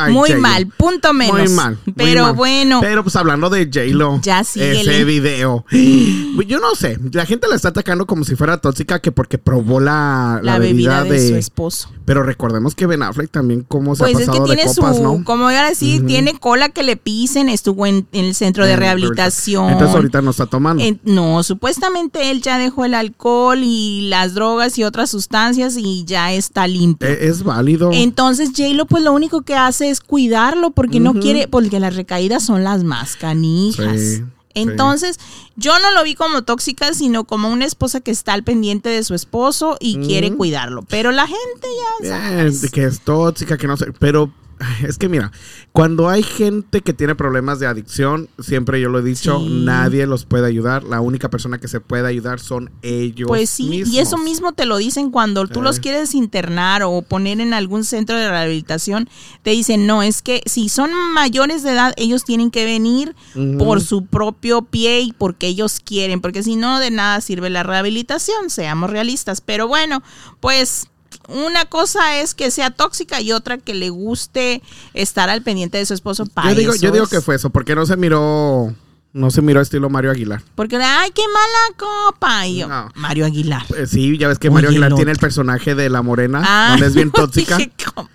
muy 0.09 0.33
mal, 0.35 0.67
punto 0.67 1.13
menos. 1.13 1.37
Muy 1.37 1.49
mal. 1.49 1.77
pero 1.95 2.33
bueno. 2.33 2.79
Pero 2.81 3.03
pues 3.03 3.15
hablando 3.15 3.49
de 3.49 3.65
J-Lo. 3.65 4.19
Ya 4.21 4.41
Ese 4.41 5.03
video. 5.05 5.65
Yo 6.47 6.59
no 6.59 6.75
sé. 6.75 6.97
La 7.11 7.25
gente 7.25 7.47
la 7.47 7.55
está 7.55 7.69
atacando 7.69 8.05
como 8.07 8.23
si 8.23 8.35
fuera 8.35 8.57
tóxica 8.57 8.99
que 8.99 9.11
porque 9.11 9.37
probó 9.37 9.79
la, 9.79 10.39
la, 10.43 10.59
bebida, 10.59 11.03
de, 11.03 11.27
su 11.27 11.35
esposo. 11.35 11.89
Pero 12.05 12.23
recordemos 12.23 12.73
que 12.73 12.85
Ben 12.85 13.03
Affleck 13.03 13.29
también 13.31 13.65
cómo 13.67 13.95
se 13.95 14.03
ha 14.03 14.07
pasado 14.07 14.33
es 14.33 14.39
que 14.39 14.45
tiene 14.45 14.63
copas, 14.63 14.97
su, 14.97 15.03
¿no? 15.03 15.23
Como 15.23 15.51
iba 15.51 15.65
a 15.65 15.69
decir, 15.69 16.05
tiene 16.05 16.37
cola 16.39 16.69
que 16.69 16.83
le 16.83 16.95
pisen, 16.95 17.49
estuvo 17.49 17.85
en, 17.85 18.07
el 18.11 18.33
centro 18.33 18.65
de 18.65 18.75
rehabilitación. 18.75 19.69
Entonces 19.69 19.95
ahorita 19.95 20.21
no 20.21 20.31
está 20.31 20.45
tomando. 20.45 20.83
no, 21.03 21.43
supuestamente 21.43 22.31
él 22.31 22.41
ya 22.41 22.57
dejó 22.57 22.85
el 22.85 22.93
alcohol 22.93 23.59
y 23.61 24.07
las 24.09 24.33
drogas 24.33 24.77
y 24.77 24.83
otras 24.83 25.09
sustancias 25.09 25.75
y 25.77 26.05
ya 26.05 26.31
está 26.33 26.67
limpio. 26.67 27.07
E, 27.07 27.27
es, 27.27 27.43
válido. 27.43 27.91
Entonces 27.93 28.51
J-Lo 28.55 28.85
pues 28.85 29.03
lo 29.03 29.13
único 29.13 29.41
que 29.41 29.55
hace 29.55 29.66
es 29.81 30.01
cuidarlo 30.01 30.71
porque 30.71 30.99
no 30.99 31.13
quiere, 31.13 31.47
porque 31.47 31.79
las 31.79 31.95
recaídas 31.95 32.43
son 32.43 32.63
las 32.63 32.83
más 32.83 33.15
canijas. 33.15 34.21
Entonces, 34.53 35.19
yo 35.55 35.77
no 35.79 35.91
lo 35.91 36.03
vi 36.03 36.15
como 36.15 36.43
tóxica, 36.43 36.93
sino 36.93 37.25
como 37.25 37.49
una 37.49 37.65
esposa 37.65 38.01
que 38.01 38.09
está 38.09 38.33
al 38.33 38.43
pendiente 38.43 38.89
de 38.89 39.03
su 39.03 39.13
esposo 39.13 39.77
y 39.79 39.97
quiere 39.99 40.33
cuidarlo. 40.33 40.81
Pero 40.83 41.11
la 41.11 41.27
gente 41.27 41.67
ya. 42.01 42.09
sabe 42.09 42.69
que 42.71 42.85
es 42.85 43.01
tóxica, 43.01 43.57
que 43.57 43.67
no 43.67 43.77
sé. 43.77 43.93
Pero 43.99 44.31
es 44.87 44.97
que 44.97 45.09
mira, 45.09 45.31
cuando 45.71 46.09
hay 46.09 46.23
gente 46.23 46.81
que 46.81 46.93
tiene 46.93 47.15
problemas 47.15 47.59
de 47.59 47.67
adicción, 47.67 48.29
siempre 48.39 48.81
yo 48.81 48.89
lo 48.89 48.99
he 48.99 49.03
dicho, 49.03 49.39
nadie 49.47 50.07
los 50.07 50.25
puede 50.25 50.47
ayudar. 50.47 50.83
La 50.83 51.01
única 51.01 51.29
persona 51.29 51.59
que 51.59 51.67
se 51.67 51.79
puede 51.79 52.07
ayudar 52.07 52.39
son 52.39 52.71
ellos. 52.81 53.27
Pues 53.27 53.49
sí, 53.49 53.83
y 53.85 53.99
eso 53.99 54.17
mismo 54.17 54.53
te 54.53 54.65
lo 54.65 54.77
dicen 54.77 55.11
cuando 55.11 55.47
tú 55.47 55.61
los 55.61 55.79
quieres 55.79 56.15
internar 56.15 56.83
o 56.83 57.01
poner 57.01 57.39
en 57.39 57.53
algún 57.53 57.83
centro 57.83 58.17
de 58.17 58.29
rehabilitación. 58.29 59.09
Te 59.43 59.51
dicen, 59.51 59.85
no, 59.85 60.03
es 60.03 60.21
que 60.21 60.41
si 60.45 60.69
son 60.69 60.91
mayores 61.13 61.63
de 61.63 61.71
edad, 61.71 61.93
ellos 61.97 62.23
tienen 62.23 62.51
que 62.51 62.65
venir 62.65 63.15
por 63.57 63.81
su 63.81 64.05
propio 64.05 64.63
pie 64.63 65.01
y 65.01 65.11
porque 65.13 65.47
ellos 65.47 65.79
quieren, 65.83 66.21
porque 66.21 66.43
si 66.43 66.55
no, 66.55 66.79
de 66.79 66.91
nada 66.91 67.21
sirve 67.21 67.49
la 67.49 67.63
rehabilitación, 67.63 68.49
seamos 68.49 68.89
realistas. 68.89 69.41
Pero 69.41 69.67
bueno, 69.67 70.01
pues 70.39 70.87
una 71.27 71.65
cosa 71.65 72.19
es 72.19 72.33
que 72.33 72.51
sea 72.51 72.71
tóxica 72.71 73.21
y 73.21 73.31
otra 73.31 73.57
que 73.57 73.73
le 73.73 73.89
guste 73.89 74.61
estar 74.93 75.29
al 75.29 75.41
pendiente 75.41 75.77
de 75.77 75.85
su 75.85 75.93
esposo 75.93 76.25
para 76.25 76.51
yo 76.51 76.59
digo, 76.59 76.75
yo 76.75 76.91
digo 76.91 77.07
que 77.07 77.21
fue 77.21 77.35
eso, 77.35 77.49
porque 77.49 77.75
no 77.75 77.85
se 77.85 77.97
miró 77.97 78.73
no 79.13 79.31
se 79.31 79.41
miró 79.41 79.61
estilo 79.61 79.89
Mario 79.89 80.11
Aguilar. 80.11 80.43
Porque, 80.53 80.75
ay, 80.77 81.11
qué 81.11 81.23
mala 81.27 81.75
copa. 81.75 82.45
Y 82.45 82.59
yo, 82.59 82.69
Mario 82.93 83.25
Aguilar. 83.25 83.63
Pues 83.67 83.89
sí, 83.89 84.15
ya 84.17 84.27
ves 84.27 84.37
que 84.37 84.51
Mario 84.51 84.69
Aguilar 84.69 84.93
tiene 84.93 85.11
el 85.11 85.17
personaje 85.17 85.73
de 85.73 85.89
la 85.89 86.03
morena, 86.03 86.41
ah, 86.45 86.67
donde 86.71 86.87
es 86.87 86.93
bien 86.93 87.09
tóxica. 87.13 87.57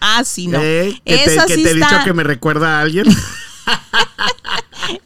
ah, 0.00 0.22
sí, 0.24 0.46
no. 0.46 0.60
Eh, 0.62 1.00
que 1.04 1.16
te, 1.18 1.36
que 1.46 1.56
te 1.56 1.70
he 1.70 1.74
dicho 1.74 1.96
que 2.04 2.12
me 2.12 2.22
recuerda 2.22 2.78
a 2.78 2.82
alguien. 2.82 3.06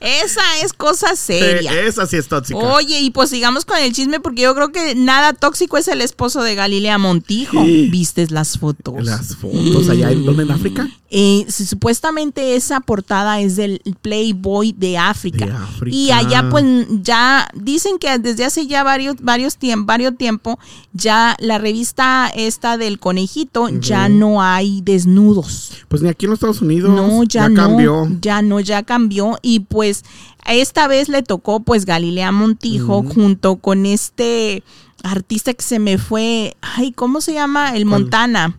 Esa 0.01 0.43
es 0.63 0.73
cosa 0.73 1.17
seria. 1.17 1.73
esa 1.83 2.07
sí 2.07 2.17
es 2.17 2.29
tóxica. 2.29 2.59
Oye, 2.59 3.01
y 3.01 3.11
pues 3.11 3.31
sigamos 3.31 3.65
con 3.65 3.79
el 3.79 3.93
chisme 3.93 4.21
porque 4.21 4.43
yo 4.43 4.55
creo 4.55 4.73
que 4.73 4.95
nada 4.95 5.33
tóxico 5.33 5.79
es 5.79 5.89
el 5.89 6.01
esposo 6.01 6.43
de 6.43 6.55
Galilea 6.55 6.99
Montijo. 6.99 7.63
¿Viste 7.63 8.27
las 8.31 8.59
fotos? 8.59 9.05
Las 9.05 9.37
fotos 9.37 9.89
allá 9.89 10.11
en, 10.11 10.25
¿dónde, 10.25 10.45
en 10.45 10.51
África. 10.51 10.89
Eh, 11.09 11.47
supuestamente 11.49 12.57
esa 12.57 12.81
portada 12.81 13.41
es 13.41 13.55
del 13.55 13.81
Playboy 14.03 14.73
de 14.73 14.99
África. 14.99 15.69
Y 15.87 16.11
allá 16.11 16.49
pues 16.51 16.65
ya 16.91 17.49
dicen 17.55 17.99
que 17.99 18.19
desde 18.19 18.45
hace 18.45 18.67
ya 18.67 18.83
varios, 18.83 19.17
varios, 19.23 19.57
tiempo, 19.57 19.87
varios 19.87 20.17
tiempo 20.17 20.59
ya 20.93 21.37
la 21.39 21.59
revista 21.59 22.29
esta 22.35 22.77
del 22.77 22.99
conejito 22.99 23.69
ya 23.69 24.09
no 24.09 24.43
hay 24.43 24.81
desnudos. 24.83 25.73
Pues 25.89 26.03
ni 26.03 26.09
aquí 26.09 26.27
en 26.27 26.31
los 26.31 26.39
Estados 26.39 26.61
Unidos. 26.61 26.91
No, 26.91 27.23
ya, 27.23 27.49
no, 27.49 27.55
cambió. 27.55 28.09
Ya 28.21 28.43
no, 28.43 28.59
ya 28.59 28.83
cambió. 28.83 29.39
Y 29.43 29.61
pues 29.61 30.05
esta 30.45 30.89
vez 30.89 31.09
le 31.09 31.23
tocó 31.23 31.61
pues 31.61 31.85
Galilea 31.85 32.33
Montijo 32.33 33.05
junto 33.05 33.57
con 33.57 33.87
este 33.87 34.65
artista 35.05 35.55
que 35.55 35.63
se 35.63 35.79
me 35.79 35.99
fue, 35.99 36.57
ay, 36.61 36.91
¿cómo 36.91 37.21
se 37.21 37.33
llama? 37.33 37.77
El 37.77 37.85
Montana. 37.87 38.59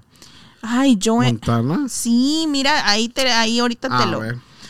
Ay, 0.61 0.97
yo. 0.97 1.15
¿Montana? 1.17 1.85
Sí, 1.89 2.45
mira, 2.47 2.89
ahí, 2.89 3.09
te, 3.09 3.31
ahí 3.31 3.59
ahorita 3.59 3.97
te 3.97 4.05
lo. 4.05 4.21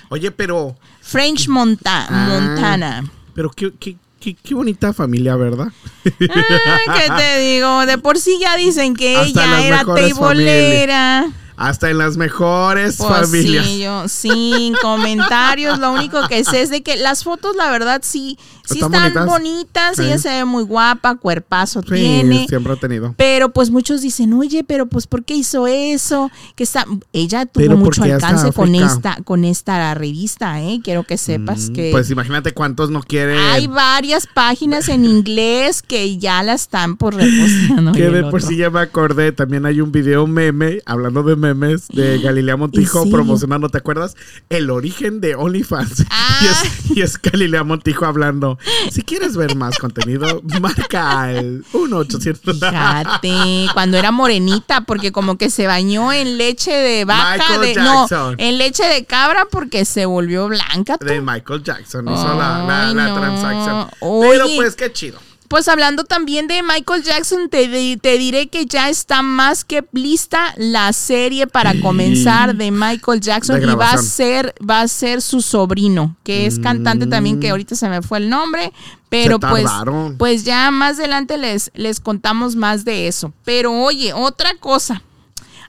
Oye, 0.09 0.31
pero. 0.31 0.75
French 1.01 1.47
Monta 1.47 2.05
ah, 2.09 2.27
Montana. 2.29 3.09
Pero 3.33 3.49
qué, 3.51 3.71
qué, 3.79 3.95
qué, 4.19 4.55
bonita 4.55 4.93
familia, 4.93 5.35
¿verdad? 5.35 5.67
¿Qué 6.03 7.07
te 7.17 7.39
digo? 7.55 7.85
De 7.85 7.97
por 7.97 8.17
sí 8.17 8.37
ya 8.41 8.57
dicen 8.57 8.95
que 8.95 9.21
ella 9.21 9.65
era 9.65 9.85
teibolera. 9.85 11.27
Hasta 11.55 11.89
en 11.89 11.97
las 11.97 12.17
mejores 12.17 12.97
pues 12.97 13.09
familias. 13.09 13.65
Sí, 13.65 13.79
yo, 13.79 14.07
sin 14.07 14.75
comentarios. 14.75 15.79
Lo 15.79 15.91
único 15.91 16.27
que 16.27 16.43
sé 16.43 16.61
es 16.61 16.69
de 16.69 16.83
que 16.83 16.97
las 16.97 17.23
fotos, 17.23 17.55
la 17.55 17.71
verdad, 17.71 18.01
sí, 18.03 18.37
sí 18.67 18.79
están, 18.79 19.25
bonitas. 19.25 19.99
Ella 19.99 20.17
se 20.17 20.29
ve 20.29 20.45
muy 20.45 20.63
guapa, 20.63 21.15
cuerpazo 21.15 21.81
sí, 21.81 21.89
tiene. 21.91 22.47
Siempre 22.47 22.73
ha 22.73 22.75
tenido. 22.75 23.13
Pero 23.17 23.51
pues 23.51 23.71
muchos 23.71 24.01
dicen, 24.01 24.33
oye, 24.33 24.63
pero 24.63 24.87
pues 24.87 25.07
¿por 25.07 25.23
qué 25.23 25.35
hizo 25.35 25.67
eso? 25.67 26.31
Que 26.55 26.63
está, 26.63 26.85
ella 27.13 27.45
tuvo 27.45 27.77
mucho 27.77 28.03
alcance 28.03 28.51
con 28.51 28.75
esta, 28.75 29.17
con 29.23 29.45
esta 29.45 29.93
revista, 29.93 30.61
¿eh? 30.61 30.79
Quiero 30.83 31.03
que 31.03 31.17
sepas 31.17 31.69
mm, 31.69 31.73
que. 31.73 31.89
Pues 31.91 32.09
imagínate 32.11 32.53
cuántos 32.53 32.89
no 32.89 33.01
quieren. 33.01 33.37
Hay 33.37 33.67
varias 33.67 34.27
páginas 34.27 34.89
en 34.89 35.05
inglés 35.05 35.81
que 35.81 36.17
ya 36.17 36.43
la 36.43 36.53
están 36.53 36.97
por 36.97 37.15
reposando. 37.15 37.91
que 37.93 38.09
de 38.09 38.23
por 38.23 38.41
sí 38.41 38.57
ya 38.57 38.69
me 38.69 38.79
acordé. 38.79 39.31
También 39.31 39.65
hay 39.65 39.81
un 39.81 39.91
video 39.91 40.27
meme 40.27 40.81
hablando 40.85 41.23
de 41.23 41.35
memes 41.35 41.87
de 41.89 42.19
Galilea 42.23 42.57
Montijo 42.57 43.09
promocionando, 43.09 43.69
¿te 43.69 43.77
acuerdas? 43.77 44.15
El 44.49 44.69
origen 44.69 45.21
de 45.21 45.35
OnlyFans. 45.35 46.05
Ah. 46.19 46.63
Y, 46.95 47.01
es, 47.01 47.21
Galilea 47.21 47.63
Montijo 47.63 48.05
hablando. 48.05 48.56
Si 48.91 49.01
quieres 49.03 49.35
ver 49.35 49.55
más 49.55 49.77
contenido, 49.77 50.41
marca 50.61 51.31
el 51.31 51.63
1800. 51.73 52.59
Fíjate, 52.59 53.67
cuando 53.73 53.97
era 53.97 54.11
morenita, 54.11 54.81
porque 54.81 55.11
como 55.11 55.37
que 55.37 55.49
se 55.49 55.67
bañó 55.67 56.11
en 56.11 56.37
leche 56.37 56.71
de 56.71 57.05
vaca. 57.05 57.59
De, 57.59 57.75
no, 57.75 58.07
en 58.37 58.57
leche 58.57 58.85
de 58.85 59.05
cabra 59.05 59.47
porque 59.49 59.85
se 59.85 60.05
volvió 60.05 60.47
blanca. 60.47 60.97
De 60.99 61.21
Michael 61.21 61.63
Jackson 61.63 62.07
hizo 62.07 62.33
la, 62.35 63.13
transacción. 63.15 63.87
Pero 63.99 64.45
pues 64.55 64.75
qué 64.75 64.91
chido. 64.91 65.19
Pues 65.47 65.67
hablando 65.67 66.03
también 66.03 66.47
de 66.47 66.61
Michael 66.61 67.03
Jackson, 67.03 67.49
te, 67.49 67.67
diré 67.67 68.47
que 68.47 68.65
ya 68.65 68.89
está 68.89 69.21
más 69.21 69.63
que 69.63 69.85
lista 69.93 70.53
la 70.57 70.91
serie 70.93 71.47
para 71.47 71.79
comenzar 71.79 72.55
de 72.55 72.71
Michael 72.71 73.21
Jackson 73.21 73.61
y 73.63 73.75
va 73.75 73.91
a 73.91 73.97
ser 73.97 74.53
va 74.67 74.81
a 74.81 74.87
ser 74.87 75.21
su 75.21 75.41
sobrino, 75.41 76.15
que 76.23 76.45
es 76.45 76.59
cantante 76.59 77.07
también 77.07 77.39
que 77.39 77.47
mm. 77.47 77.51
ahorita 77.51 77.75
se 77.75 77.87
me 77.87 78.01
fue 78.01 78.17
el 78.17 78.29
nombre, 78.29 78.73
pero 79.09 79.39
pues 79.39 79.69
pues 80.17 80.43
ya 80.43 80.69
más 80.71 80.99
adelante 80.99 81.37
les 81.37 81.71
les 81.75 81.99
contamos 81.99 82.55
más 82.55 82.83
de 82.83 83.07
eso. 83.07 83.31
Pero 83.45 83.71
oye, 83.73 84.13
otra 84.13 84.55
cosa. 84.59 85.01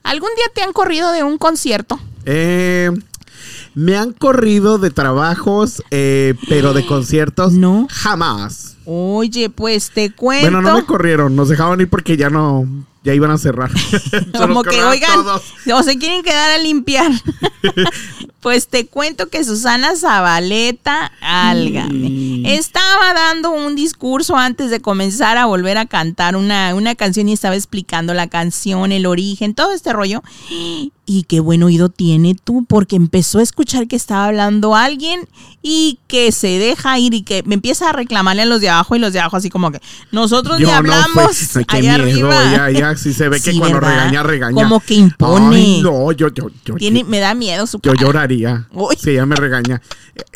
¿Algún 0.03 0.29
día 0.35 0.45
te 0.53 0.61
han 0.61 0.73
corrido 0.73 1.11
de 1.11 1.23
un 1.23 1.37
concierto? 1.37 1.99
Eh 2.25 2.89
me 3.75 3.97
han 3.97 4.13
corrido 4.13 4.77
de 4.77 4.91
trabajos, 4.91 5.83
eh, 5.91 6.35
pero 6.47 6.73
de 6.73 6.85
conciertos 6.87 7.53
no. 7.53 7.87
Jamás. 7.89 8.77
Oye, 8.85 9.49
pues 9.49 9.91
te 9.91 10.11
cuento. 10.11 10.49
Bueno, 10.49 10.61
no 10.61 10.75
me 10.75 10.85
corrieron, 10.85 11.35
nos 11.35 11.49
dejaban 11.49 11.79
ir 11.81 11.89
porque 11.89 12.17
ya 12.17 12.29
no, 12.29 12.67
ya 13.03 13.13
iban 13.13 13.31
a 13.31 13.37
cerrar. 13.37 13.71
Como 14.37 14.63
que, 14.63 14.83
oigan, 14.83 15.19
o 15.73 15.83
se 15.83 15.97
quieren 15.97 16.23
quedar 16.23 16.51
a 16.51 16.57
limpiar. 16.57 17.11
pues 18.41 18.67
te 18.67 18.87
cuento 18.87 19.29
que 19.29 19.43
Susana 19.43 19.95
Zabaleta, 19.95 21.11
álgame, 21.21 22.38
estaba 22.45 23.13
dando 23.13 23.51
un 23.51 23.75
discurso 23.75 24.35
antes 24.35 24.69
de 24.69 24.79
comenzar 24.79 25.37
a 25.37 25.45
volver 25.45 25.77
a 25.77 25.85
cantar 25.85 26.35
una, 26.35 26.73
una 26.75 26.95
canción 26.95 27.29
y 27.29 27.33
estaba 27.33 27.55
explicando 27.55 28.13
la 28.13 28.27
canción, 28.27 28.91
el 28.91 29.05
origen, 29.05 29.53
todo 29.53 29.73
este 29.73 29.93
rollo. 29.93 30.23
Y 31.05 31.23
qué 31.23 31.39
buen 31.39 31.63
oído 31.63 31.89
tiene 31.89 32.35
tú, 32.35 32.65
porque 32.67 32.95
empezó 32.95 33.39
a 33.39 33.41
escuchar 33.41 33.87
que 33.87 33.95
estaba 33.95 34.27
hablando 34.27 34.75
alguien 34.75 35.27
y 35.61 35.97
que 36.07 36.31
se 36.31 36.59
deja 36.59 36.99
ir 36.99 37.13
y 37.15 37.23
que 37.23 37.41
me 37.43 37.55
empieza 37.55 37.89
a 37.89 37.93
reclamarle 37.93 38.43
a 38.43 38.45
los 38.45 38.61
de 38.61 38.69
abajo 38.69 38.95
y 38.95 38.99
los 38.99 39.11
de 39.11 39.19
abajo 39.19 39.37
así 39.37 39.49
como 39.49 39.71
que 39.71 39.81
nosotros 40.11 40.59
le 40.59 40.71
hablamos 40.71 41.57
allá 41.67 41.95
arriba. 41.95 42.51
Ya, 42.51 42.69
ya, 42.69 42.95
sí 42.95 43.13
se 43.13 43.27
ve 43.27 43.41
que 43.41 43.53
cuando 43.57 43.79
regaña, 43.79 44.23
regaña. 44.23 44.53
Como 44.53 44.79
que 44.79 44.95
impone. 44.95 45.81
no, 45.81 46.11
yo, 46.11 46.27
yo, 46.29 46.49
yo. 46.63 46.75
Tiene, 46.75 47.03
me 47.03 47.19
da 47.19 47.33
miedo 47.33 47.65
su 47.65 47.79
Yo 47.81 47.93
lloraría. 47.93 48.67
Si 48.99 49.11
ella 49.11 49.25
me 49.25 49.35
regaña. 49.35 49.81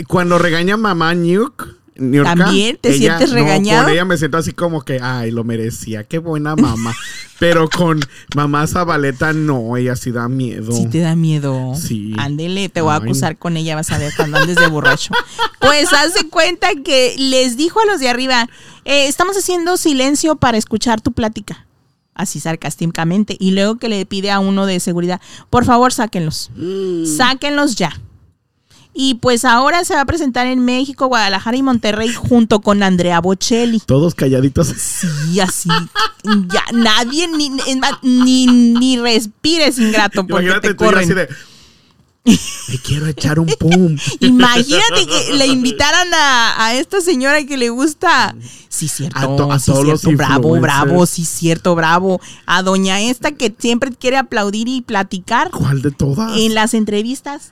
Cuando 0.07 0.37
regaña 0.37 0.77
mamá 0.77 1.13
Nuke 1.13 1.65
¿También 1.95 2.77
te 2.81 2.97
sientes 2.97 3.31
regañado? 3.31 3.81
No, 3.81 3.85
con 3.85 3.93
ella 3.93 4.05
me 4.05 4.17
siento 4.17 4.37
así 4.37 4.51
como 4.51 4.81
que, 4.81 4.99
ay, 5.01 5.31
lo 5.31 5.43
merecía, 5.43 6.03
qué 6.03 6.17
buena 6.17 6.55
mamá. 6.55 6.95
Pero 7.39 7.69
con 7.69 7.99
mamá 8.35 8.65
Zabaleta 8.67 9.33
no, 9.33 9.77
ella 9.77 9.95
sí 9.95 10.11
da 10.11 10.27
miedo. 10.27 10.71
Sí 10.71 10.87
te 10.87 10.99
da 10.99 11.15
miedo. 11.15 11.73
Sí. 11.75 12.13
Ándele, 12.17 12.69
te 12.69 12.81
voy 12.81 12.93
a 12.93 12.95
acusar 12.95 13.37
con 13.37 13.57
ella, 13.57 13.75
vas 13.75 13.91
a 13.91 13.97
ver 13.97 14.13
cuando 14.15 14.37
andes 14.37 14.55
de 14.55 14.67
borracho. 14.67 15.13
pues 15.59 15.91
hace 15.93 16.29
cuenta 16.29 16.69
que 16.83 17.15
les 17.17 17.57
dijo 17.57 17.79
a 17.79 17.85
los 17.85 17.99
de 17.99 18.09
arriba, 18.09 18.47
eh, 18.85 19.07
estamos 19.07 19.37
haciendo 19.37 19.77
silencio 19.77 20.35
para 20.35 20.57
escuchar 20.57 21.01
tu 21.01 21.11
plática. 21.11 21.67
Así 22.15 22.39
sarcásticamente. 22.39 23.35
Y 23.39 23.51
luego 23.51 23.77
que 23.77 23.89
le 23.89 24.05
pide 24.05 24.31
a 24.31 24.39
uno 24.39 24.65
de 24.65 24.79
seguridad, 24.79 25.19
por 25.49 25.65
favor, 25.65 25.91
sáquenlos. 25.91 26.51
Mm. 26.55 27.05
Sáquenlos 27.05 27.75
ya. 27.75 27.99
Y 28.93 29.15
pues 29.15 29.43
ahora 29.43 29.83
se 29.83 29.95
va 29.95 30.01
a 30.01 30.05
presentar 30.05 30.47
en 30.47 30.63
México, 30.63 31.07
Guadalajara 31.07 31.57
y 31.57 31.63
Monterrey 31.63 32.13
junto 32.13 32.61
con 32.61 32.83
Andrea 32.83 33.19
Bocelli. 33.21 33.79
Todos 33.79 34.13
calladitos. 34.13 34.67
Sí, 34.67 35.39
así. 35.39 35.69
ya 36.23 36.63
nadie 36.73 37.27
ni, 37.27 37.49
ni, 38.03 38.47
ni 38.47 38.97
respires 38.99 39.79
ingrato 39.79 40.27
porque 40.27 40.51
te 40.61 40.75
corren. 40.75 41.05
Así 41.05 41.13
de, 41.13 41.27
me 42.25 42.77
quiero 42.81 43.07
echar 43.07 43.37
un 43.39 43.47
pum. 43.59 43.97
Imagínate 44.21 45.05
que 45.05 45.33
le 45.33 45.47
invitaran 45.47 46.07
a, 46.13 46.73
esta 46.75 47.01
señora 47.01 47.45
que 47.45 47.57
le 47.57 47.69
gusta. 47.69 48.35
Sí, 48.69 48.87
cierto. 48.87 49.17
A, 49.51 49.59
sí, 49.59 49.71
todos 49.71 50.01
cierto. 50.01 50.17
bravo, 50.17 50.59
bravo, 50.59 51.05
sí, 51.05 51.25
cierto, 51.25 51.75
bravo. 51.75 52.21
A 52.45 52.63
doña 52.63 53.01
esta 53.01 53.33
que 53.33 53.53
siempre 53.57 53.91
quiere 53.91 54.17
aplaudir 54.17 54.69
y 54.69 54.81
platicar. 54.81 55.51
¿Cuál 55.51 55.81
de 55.81 55.91
todas? 55.91 56.37
En 56.37 56.53
las 56.53 56.73
entrevistas. 56.73 57.51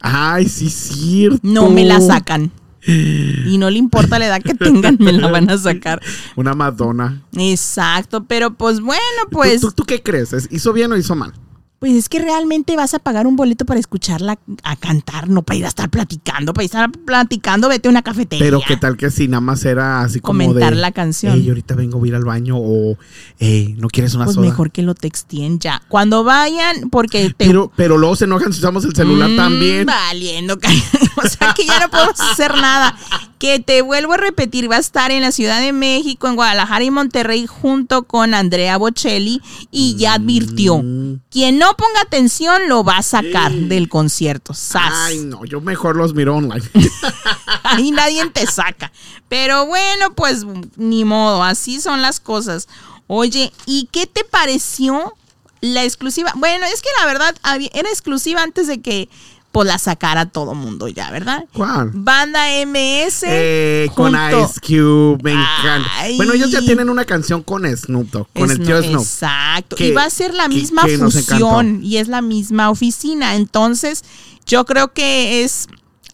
Ay, 0.00 0.48
sí, 0.48 0.70
cierto. 0.70 1.40
No 1.42 1.70
me 1.70 1.84
la 1.84 2.00
sacan. 2.00 2.52
Y 2.86 3.56
no 3.58 3.68
le 3.68 3.78
importa 3.78 4.18
la 4.18 4.26
edad 4.26 4.42
que 4.42 4.54
tengan, 4.54 4.96
me 4.98 5.12
la 5.12 5.30
van 5.30 5.50
a 5.50 5.58
sacar. 5.58 6.00
Una 6.36 6.54
Madonna. 6.54 7.22
Exacto, 7.36 8.24
pero 8.24 8.54
pues 8.54 8.80
bueno, 8.80 9.02
pues. 9.30 9.60
¿Tú, 9.60 9.72
tú 9.72 9.84
qué 9.84 10.02
crees? 10.02 10.48
¿Hizo 10.50 10.72
bien 10.72 10.92
o 10.92 10.96
hizo 10.96 11.14
mal? 11.14 11.32
Pues 11.78 11.92
es 11.92 12.08
que 12.08 12.18
realmente 12.18 12.74
vas 12.74 12.94
a 12.94 12.98
pagar 12.98 13.28
un 13.28 13.36
boleto 13.36 13.64
para 13.64 13.78
escucharla 13.78 14.36
a 14.64 14.76
cantar, 14.76 15.28
no 15.28 15.42
para 15.42 15.58
ir 15.58 15.64
a 15.64 15.68
estar 15.68 15.88
platicando, 15.88 16.52
para 16.52 16.64
ir 16.64 16.70
a 16.74 16.84
estar 16.84 16.90
platicando, 17.04 17.68
vete 17.68 17.86
a 17.86 17.90
una 17.92 18.02
cafetería. 18.02 18.44
Pero 18.44 18.60
qué 18.66 18.76
tal 18.76 18.96
que 18.96 19.12
si 19.12 19.28
nada 19.28 19.40
más 19.40 19.64
era 19.64 20.00
así 20.00 20.18
como 20.18 20.44
comentar 20.44 20.74
la 20.74 20.90
canción. 20.90 21.34
Ey, 21.34 21.48
ahorita 21.48 21.76
vengo 21.76 22.02
a 22.02 22.08
ir 22.08 22.16
al 22.16 22.24
baño 22.24 22.56
o 22.58 22.98
Ey, 23.38 23.76
no 23.78 23.86
quieres 23.88 24.14
una 24.14 24.24
pues 24.24 24.34
soda. 24.34 24.46
mejor 24.46 24.72
que 24.72 24.82
lo 24.82 24.96
textien 24.96 25.60
ya. 25.60 25.80
Cuando 25.86 26.24
vayan, 26.24 26.90
porque 26.90 27.32
pero 27.36 27.70
pero 27.76 27.96
luego 27.96 28.16
se 28.16 28.24
enojan 28.24 28.52
si 28.52 28.58
usamos 28.58 28.84
el 28.84 28.96
celular 28.96 29.30
mm, 29.30 29.36
también. 29.36 29.86
Valiendo, 29.86 30.54
o 31.16 31.28
sea 31.28 31.54
que 31.54 31.64
ya 31.64 31.78
no 31.78 31.90
podemos 31.90 32.20
hacer 32.20 32.54
nada. 32.54 32.98
Que 33.38 33.60
te 33.60 33.82
vuelvo 33.82 34.14
a 34.14 34.16
repetir, 34.16 34.70
va 34.70 34.76
a 34.76 34.80
estar 34.80 35.10
en 35.10 35.22
la 35.22 35.30
Ciudad 35.30 35.60
de 35.60 35.72
México, 35.72 36.26
en 36.26 36.34
Guadalajara 36.34 36.84
y 36.84 36.90
Monterrey 36.90 37.46
junto 37.46 38.02
con 38.02 38.34
Andrea 38.34 38.76
Bocelli 38.78 39.40
y 39.70 39.96
ya 39.96 40.14
advirtió, 40.14 40.78
mm. 40.78 41.20
quien 41.30 41.58
no 41.58 41.76
ponga 41.76 42.00
atención 42.00 42.68
lo 42.68 42.82
va 42.82 42.98
a 42.98 43.02
sacar 43.02 43.52
del 43.52 43.88
concierto. 43.88 44.52
Ay, 44.74 45.18
no, 45.20 45.44
yo 45.44 45.60
mejor 45.60 45.96
los 45.96 46.14
miro 46.14 46.36
online. 46.36 46.68
Ahí 47.62 47.90
nadie 47.90 48.28
te 48.30 48.46
saca. 48.46 48.92
Pero 49.28 49.66
bueno, 49.66 50.14
pues 50.14 50.44
ni 50.76 51.04
modo, 51.04 51.42
así 51.42 51.80
son 51.80 52.02
las 52.02 52.20
cosas. 52.20 52.68
Oye, 53.06 53.52
¿y 53.66 53.88
qué 53.90 54.06
te 54.06 54.24
pareció 54.24 55.14
la 55.60 55.84
exclusiva? 55.84 56.32
Bueno, 56.36 56.66
es 56.66 56.82
que 56.82 56.88
la 57.00 57.06
verdad 57.06 57.34
era 57.72 57.88
exclusiva 57.88 58.42
antes 58.42 58.66
de 58.66 58.80
que 58.80 59.08
pues 59.52 59.66
la 59.66 59.78
sacara 59.78 60.26
todo 60.26 60.54
mundo 60.54 60.88
ya, 60.88 61.10
¿verdad? 61.10 61.44
¿Cuál? 61.52 61.90
Banda 61.94 62.46
MS. 62.66 63.22
Eh, 63.24 63.90
con 63.94 64.14
Ice 64.14 64.60
Cube, 64.60 65.18
me 65.22 65.32
encanta. 65.32 65.90
Bueno, 66.16 66.34
ellos 66.34 66.50
ya 66.50 66.60
tienen 66.60 66.90
una 66.90 67.04
canción 67.04 67.42
con 67.42 67.64
Snoop 67.64 68.10
Dogg, 68.10 68.28
con 68.34 68.50
el 68.50 68.64
tío 68.64 68.82
Snoop. 68.82 69.02
Exacto. 69.02 69.76
y 69.78 69.92
va 69.92 70.04
a 70.04 70.10
ser 70.10 70.34
la 70.34 70.48
misma 70.48 70.82
fusión 70.98 71.80
y 71.82 71.96
es 71.96 72.08
la 72.08 72.22
misma 72.22 72.70
oficina. 72.70 73.36
Entonces, 73.36 74.04
yo 74.46 74.64
creo 74.64 74.92
que 74.92 75.44
es 75.44 75.68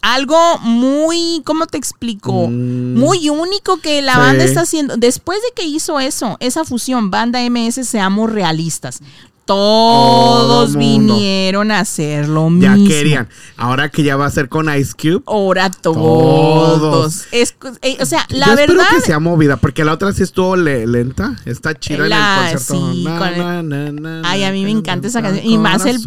algo 0.04 0.58
muy, 0.58 1.42
¿cómo 1.44 1.66
te 1.66 1.78
explico? 1.78 2.48
Mm. 2.48 2.94
Muy 2.94 3.30
único 3.30 3.78
que 3.78 4.02
la 4.02 4.18
banda 4.18 4.44
está 4.44 4.60
haciendo. 4.60 4.96
Después 4.96 5.40
de 5.40 5.48
que 5.56 5.66
hizo 5.66 5.98
eso, 5.98 6.36
esa 6.40 6.64
fusión, 6.64 7.10
banda 7.10 7.40
MS, 7.48 7.86
seamos 7.86 8.30
realistas. 8.30 9.00
Todos 9.44 10.74
vinieron 10.76 11.70
a 11.70 11.80
hacer 11.80 12.28
lo 12.28 12.48
mismo. 12.48 12.76
Ya 12.76 12.88
querían. 12.88 13.28
Ahora 13.56 13.90
que 13.90 14.02
ya 14.02 14.16
va 14.16 14.26
a 14.26 14.30
ser 14.30 14.48
con 14.48 14.74
Ice 14.74 14.94
Cube. 14.94 15.22
Ahora 15.26 15.70
todos. 15.70 17.26
Eh, 17.32 17.46
o 18.00 18.06
sea, 18.06 18.26
la 18.30 18.54
verdad. 18.54 18.76
Espero 18.80 19.00
que 19.00 19.00
sea 19.02 19.18
movida, 19.18 19.56
porque 19.56 19.84
la 19.84 19.92
otra 19.92 20.12
sí 20.12 20.22
estuvo 20.22 20.56
lenta. 20.56 21.36
Está 21.44 21.78
chida 21.78 22.06
en 22.06 22.12
el 22.12 22.58
concierto. 22.58 22.92
Sí, 22.92 23.06
ay, 24.24 24.44
a 24.44 24.52
mí 24.52 24.64
me 24.64 24.70
encanta 24.70 25.08
esa 25.08 25.20
canción. 25.20 25.44
Y 25.46 25.58
más 25.58 25.84
el, 25.84 26.00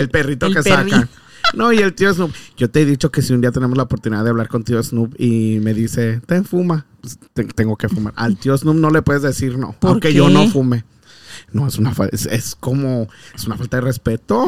el, 0.00 0.08
perrito 0.10 0.50
que 0.50 0.62
saca. 0.62 1.08
No, 1.54 1.72
y 1.72 1.78
el 1.78 1.94
tío 1.94 2.12
Snoop. 2.12 2.32
Yo 2.56 2.70
te 2.70 2.82
he 2.82 2.84
dicho 2.84 3.10
que 3.10 3.22
si 3.22 3.32
un 3.32 3.40
día 3.40 3.52
tenemos 3.52 3.76
la 3.76 3.84
oportunidad 3.84 4.24
de 4.24 4.30
hablar 4.30 4.48
con 4.48 4.64
tío 4.64 4.82
Snoop 4.82 5.14
y 5.18 5.58
me 5.62 5.74
dice, 5.74 6.20
ten 6.26 6.44
fuma, 6.44 6.86
pues, 7.00 7.18
tengo 7.54 7.76
que 7.76 7.88
fumar. 7.88 8.12
Al 8.16 8.36
tío 8.38 8.56
Snoop 8.56 8.76
no 8.76 8.90
le 8.90 9.02
puedes 9.02 9.22
decir 9.22 9.58
no, 9.58 9.74
porque 9.78 10.12
yo 10.12 10.28
no 10.28 10.48
fume. 10.48 10.84
No, 11.52 11.66
es 11.66 11.78
una 11.78 11.94
es, 12.12 12.26
es, 12.26 12.54
como 12.54 13.08
es 13.34 13.46
una 13.46 13.56
falta 13.56 13.78
de 13.78 13.80
respeto. 13.82 14.46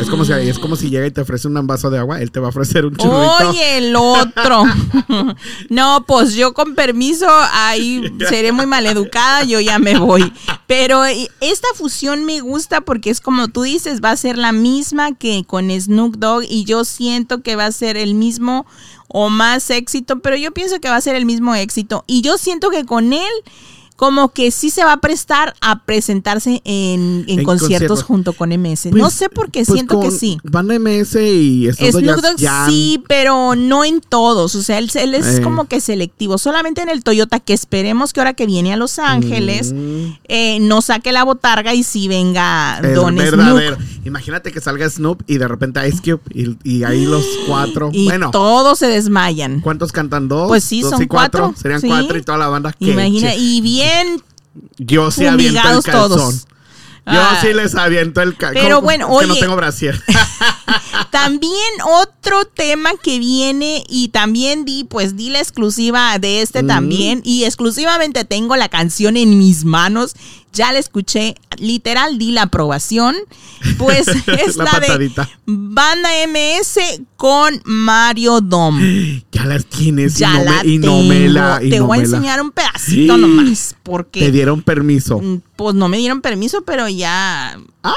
Es 0.00 0.08
como 0.08 0.24
si 0.24 0.32
es 0.32 0.58
como 0.58 0.76
si 0.76 0.90
llega 0.90 1.06
y 1.06 1.10
te 1.10 1.20
ofrece 1.20 1.48
un 1.48 1.66
vaso 1.66 1.90
de 1.90 1.98
agua, 1.98 2.20
él 2.20 2.30
te 2.30 2.40
va 2.40 2.46
a 2.46 2.50
ofrecer 2.50 2.84
un 2.84 2.96
churrito. 2.96 3.48
Oye, 3.48 3.78
el 3.78 3.96
otro. 3.96 4.64
no, 5.68 6.04
pues 6.06 6.34
yo 6.34 6.52
con 6.54 6.74
permiso 6.74 7.26
ahí 7.52 8.02
seré 8.28 8.52
muy 8.52 8.66
maleducada, 8.66 9.44
yo 9.44 9.60
ya 9.60 9.78
me 9.78 9.98
voy. 9.98 10.32
Pero 10.66 11.04
esta 11.04 11.68
fusión 11.74 12.24
me 12.24 12.40
gusta 12.40 12.80
porque 12.80 13.10
es 13.10 13.20
como 13.20 13.48
tú 13.48 13.62
dices, 13.62 14.00
va 14.02 14.12
a 14.12 14.16
ser 14.16 14.38
la 14.38 14.52
misma 14.52 15.14
que 15.14 15.44
con 15.46 15.70
Snoop 15.70 16.16
Dogg 16.16 16.44
y 16.48 16.64
yo 16.64 16.84
siento 16.84 17.42
que 17.42 17.56
va 17.56 17.66
a 17.66 17.72
ser 17.72 17.96
el 17.96 18.14
mismo 18.14 18.66
o 19.08 19.28
más 19.28 19.70
éxito, 19.70 20.20
pero 20.20 20.36
yo 20.36 20.52
pienso 20.52 20.80
que 20.80 20.88
va 20.88 20.96
a 20.96 21.00
ser 21.00 21.16
el 21.16 21.26
mismo 21.26 21.54
éxito 21.54 22.04
y 22.06 22.22
yo 22.22 22.38
siento 22.38 22.70
que 22.70 22.84
con 22.84 23.12
él 23.12 23.32
como 24.00 24.30
que 24.30 24.50
sí 24.50 24.70
se 24.70 24.82
va 24.82 24.94
a 24.94 24.96
prestar 24.96 25.54
a 25.60 25.82
presentarse 25.84 26.62
en, 26.64 27.44
conciertos 27.44 28.02
junto 28.02 28.32
con 28.32 28.48
MS. 28.48 28.86
no 28.86 29.04
pues, 29.04 29.12
sé 29.12 29.28
por 29.28 29.50
qué, 29.50 29.62
pues 29.62 29.76
siento 29.76 30.00
que 30.00 30.10
sí. 30.10 30.38
Van 30.42 30.68
MS 30.68 31.16
y 31.16 31.68
Snoop 31.70 32.22
Dogg 32.22 32.40
sí, 32.66 33.04
pero 33.08 33.54
no 33.56 33.84
en 33.84 34.00
todos. 34.00 34.54
O 34.54 34.62
sea, 34.62 34.78
él, 34.78 34.88
es 34.94 35.26
eh. 35.26 35.42
como 35.42 35.66
que 35.66 35.82
selectivo. 35.82 36.38
Solamente 36.38 36.80
en 36.80 36.88
el 36.88 37.04
Toyota, 37.04 37.40
que 37.40 37.52
esperemos 37.52 38.14
que 38.14 38.20
ahora 38.20 38.32
que 38.32 38.46
viene 38.46 38.72
a 38.72 38.78
Los 38.78 38.98
Ángeles 38.98 39.74
mm. 39.74 40.04
eh, 40.28 40.60
no 40.60 40.80
saque 40.80 41.12
la 41.12 41.22
botarga 41.24 41.74
y 41.74 41.82
sí 41.82 42.08
venga 42.08 42.80
Don 42.94 43.14
verdadero. 43.16 43.76
Imagínate 44.06 44.50
que 44.50 44.62
salga 44.62 44.88
Snoop 44.88 45.24
y 45.26 45.36
de 45.36 45.46
repente 45.46 45.86
Ice 45.86 46.00
Cube 46.02 46.56
y, 46.64 46.84
ahí 46.84 47.04
los 47.04 47.26
cuatro. 47.46 47.90
Y 47.92 48.06
bueno, 48.06 48.30
todos 48.30 48.78
se 48.78 48.86
desmayan. 48.86 49.60
¿Cuántos 49.60 49.92
cantan? 49.92 50.26
¿Dos? 50.26 50.48
Pues 50.48 50.64
sí, 50.64 50.80
son 50.80 51.04
cuatro. 51.06 51.52
Serían 51.54 51.82
cuatro 51.82 52.16
y 52.16 52.22
toda 52.22 52.38
la 52.38 52.48
banda. 52.48 52.74
Imagina, 52.78 53.34
y 53.34 53.60
bien 53.60 53.89
yo 54.78 55.10
sí 55.10 55.26
aviento 55.26 55.60
el 55.60 55.82
calzón. 55.82 56.08
Todos. 56.08 56.46
Yo 57.06 57.22
sí 57.40 57.52
les 57.54 57.74
aviento 57.74 58.20
el 58.22 58.36
calzón. 58.36 58.62
Pero 58.62 58.80
bueno, 58.80 59.08
oye. 59.08 59.26
Que 59.26 59.34
no 59.34 59.40
tengo 59.40 59.56
brasier. 59.56 60.00
también 61.10 61.72
otro 61.84 62.19
otro 62.20 62.44
tema 62.44 62.90
que 63.02 63.18
viene 63.18 63.82
y 63.88 64.08
también 64.08 64.66
di, 64.66 64.84
pues 64.84 65.16
di 65.16 65.30
la 65.30 65.38
exclusiva 65.38 66.18
de 66.18 66.42
este 66.42 66.62
también 66.62 67.22
y 67.24 67.44
exclusivamente 67.44 68.24
tengo 68.24 68.56
la 68.56 68.68
canción 68.68 69.16
en 69.16 69.38
mis 69.38 69.64
manos. 69.64 70.14
Ya 70.52 70.72
la 70.72 70.80
escuché, 70.80 71.36
literal 71.58 72.18
di 72.18 72.32
la 72.32 72.42
aprobación. 72.42 73.16
Pues 73.78 74.08
es 74.26 74.56
la, 74.56 74.80
de 74.80 75.10
Banda 75.46 76.08
MS 76.28 77.02
con 77.16 77.62
Mario 77.64 78.40
Dom. 78.40 78.80
Ya 79.32 79.46
las 79.46 79.64
tienes 79.64 80.16
ya 80.18 80.34
y, 80.34 80.38
no 80.38 80.44
la 80.44 80.62
me, 80.62 80.68
y 80.68 80.78
no 80.78 81.02
me 81.02 81.28
la 81.28 81.60
Te 81.60 81.80
voy 81.80 81.98
a 81.98 82.00
enseñar 82.02 82.42
un 82.42 82.50
pedacito 82.50 83.16
nomás 83.16 83.74
porque 83.82 84.20
te 84.20 84.32
dieron 84.32 84.60
permiso. 84.60 85.18
Mm, 85.18 85.40
pues 85.56 85.74
no 85.74 85.88
me 85.88 85.96
dieron 85.96 86.20
permiso, 86.20 86.62
pero 86.66 86.88
ya 86.88 87.56
¡Ah! 87.82 87.94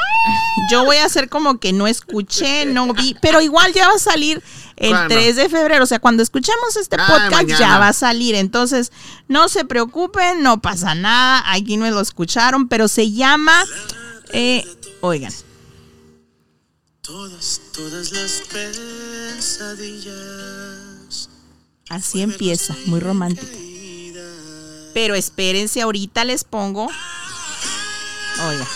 yo 0.69 0.86
voy 0.86 0.97
a 0.97 1.05
hacer 1.05 1.29
como 1.29 1.59
que 1.59 1.73
no 1.73 1.88
escuché, 1.88 2.65
no 2.65 2.93
vi, 2.93 3.15
pero 3.21 3.41
igual 3.41 3.73
ya 3.73 3.88
va 3.88 3.95
a 3.95 3.99
salir 4.13 4.41
el 4.78 4.95
3 5.08 5.36
de 5.36 5.49
febrero. 5.49 5.84
O 5.84 5.88
sea, 5.88 5.99
cuando 5.99 6.23
escuchemos 6.23 6.76
este 6.76 6.97
podcast 6.97 7.47
ya 7.47 7.78
va 7.80 7.89
a 7.89 7.93
salir. 7.93 8.36
Entonces, 8.36 8.91
no 9.28 9.49
se 9.49 9.65
preocupen, 9.65 10.41
no 10.43 10.62
pasa 10.62 10.95
nada. 10.95 11.43
Aquí 11.52 11.78
no 11.78 11.89
lo 11.89 11.99
escucharon, 11.99 12.67
pero 12.67 12.88
se 12.88 13.12
llama. 13.12 13.65
Eh, 14.32 14.65
oigan. 15.02 15.34
Todas, 17.02 17.60
todas 17.73 18.12
las 18.12 18.43
pesadillas. 19.38 21.30
Así 21.89 22.21
empieza, 22.21 22.76
muy 22.86 23.02
romántico. 23.02 23.52
Pero 24.93 25.15
espérense, 25.15 25.82
ahorita 25.82 26.23
les 26.23 26.43
pongo. 26.43 26.88
Oiga. 28.47 28.67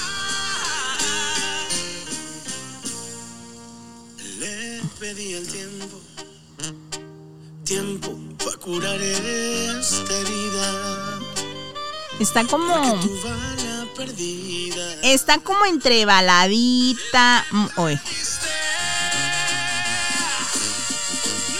Curar 8.67 9.01
esta 9.01 10.13
herida. 10.13 11.19
Está 12.19 12.43
como. 12.43 12.99
Está 15.03 15.39
como 15.39 15.65
entre 15.65 16.06
baladita. 16.06 17.45
Mm, 17.51 17.65
oye. 17.77 17.99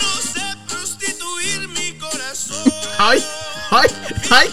No 0.02 0.20
sé 0.20 0.56
prostituir 0.68 1.68
mi 1.68 1.94
corazón. 1.94 2.72
Ay, 2.98 3.24
ay, 3.70 3.88
ay. 4.30 4.48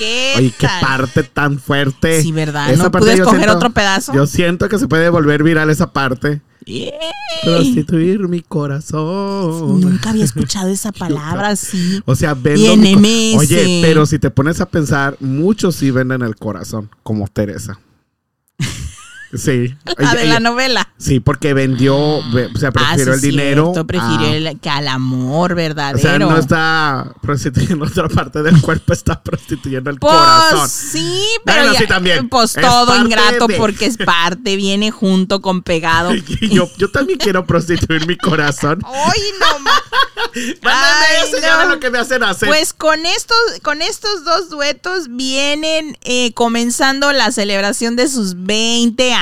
¿Qué 0.00 0.32
Oye, 0.38 0.54
qué 0.56 0.66
parte 0.80 1.22
tan 1.24 1.58
fuerte. 1.58 2.22
Sí, 2.22 2.32
¿verdad? 2.32 2.70
Esa 2.72 2.84
no 2.84 2.90
pude 2.90 3.12
escoger 3.12 3.50
otro 3.50 3.68
pedazo. 3.68 4.14
Yo 4.14 4.26
siento 4.26 4.66
que 4.70 4.78
se 4.78 4.88
puede 4.88 5.10
volver 5.10 5.42
viral 5.42 5.68
esa 5.68 5.92
parte. 5.92 6.40
Prostituir 7.44 8.26
mi 8.26 8.40
corazón. 8.40 9.78
Nunca 9.78 10.08
había 10.08 10.24
escuchado 10.24 10.68
esa 10.72 10.90
palabra 10.90 11.48
así. 11.48 12.00
O 12.06 12.14
sea, 12.14 12.32
vendo. 12.32 12.72
Oye, 13.36 13.80
pero 13.82 14.06
si 14.06 14.18
te 14.18 14.30
pones 14.30 14.62
a 14.62 14.66
pensar, 14.70 15.18
muchos 15.20 15.76
sí 15.76 15.90
venden 15.90 16.22
el 16.22 16.34
corazón, 16.34 16.88
como 17.02 17.28
Teresa. 17.28 17.78
Sí. 19.32 19.76
La 19.96 20.14
de 20.14 20.26
la 20.26 20.40
novela. 20.40 20.88
Sí, 20.98 21.20
porque 21.20 21.54
vendió, 21.54 21.96
o 21.96 22.22
sea, 22.58 22.72
prefirió 22.72 23.12
ah, 23.12 23.14
el 23.14 23.20
dinero. 23.20 23.72
prefirió 23.86 24.28
el, 24.28 24.58
que 24.60 24.68
al 24.68 24.88
amor 24.88 25.54
verdadero. 25.54 25.98
O 25.98 26.02
sea, 26.02 26.18
no 26.18 26.36
está 26.36 27.14
prostituyendo 27.22 27.84
otra 27.86 28.08
parte 28.08 28.42
del 28.42 28.60
cuerpo, 28.60 28.92
está 28.92 29.22
prostituyendo 29.22 29.90
el 29.90 29.98
pues, 29.98 30.12
corazón. 30.12 30.68
Sí, 30.68 31.24
pero 31.44 31.72
también. 31.86 32.28
pues 32.28 32.54
todo 32.54 32.96
ingrato 32.96 33.46
porque 33.56 33.86
es 33.86 33.96
parte, 33.96 34.56
viene 34.56 34.90
junto 34.90 35.40
con 35.40 35.62
pegado. 35.62 36.12
yo, 36.50 36.68
yo 36.76 36.90
también 36.90 37.18
quiero 37.18 37.46
prostituir 37.46 38.06
mi 38.06 38.16
corazón. 38.16 38.80
Ay, 38.86 39.20
no 39.38 39.58
más. 39.60 39.80
no. 41.64 41.68
lo 41.74 41.80
que 41.80 41.90
me 41.90 41.98
hacen 41.98 42.24
hacer. 42.24 42.48
Pues 42.48 42.72
con 42.72 43.06
estos, 43.06 43.38
con 43.62 43.80
estos 43.80 44.24
dos 44.24 44.50
duetos 44.50 45.08
vienen 45.08 45.96
eh, 46.02 46.34
comenzando 46.34 47.12
la 47.12 47.30
celebración 47.30 47.94
de 47.94 48.08
sus 48.08 48.44
20 48.44 49.12
años. 49.12 49.19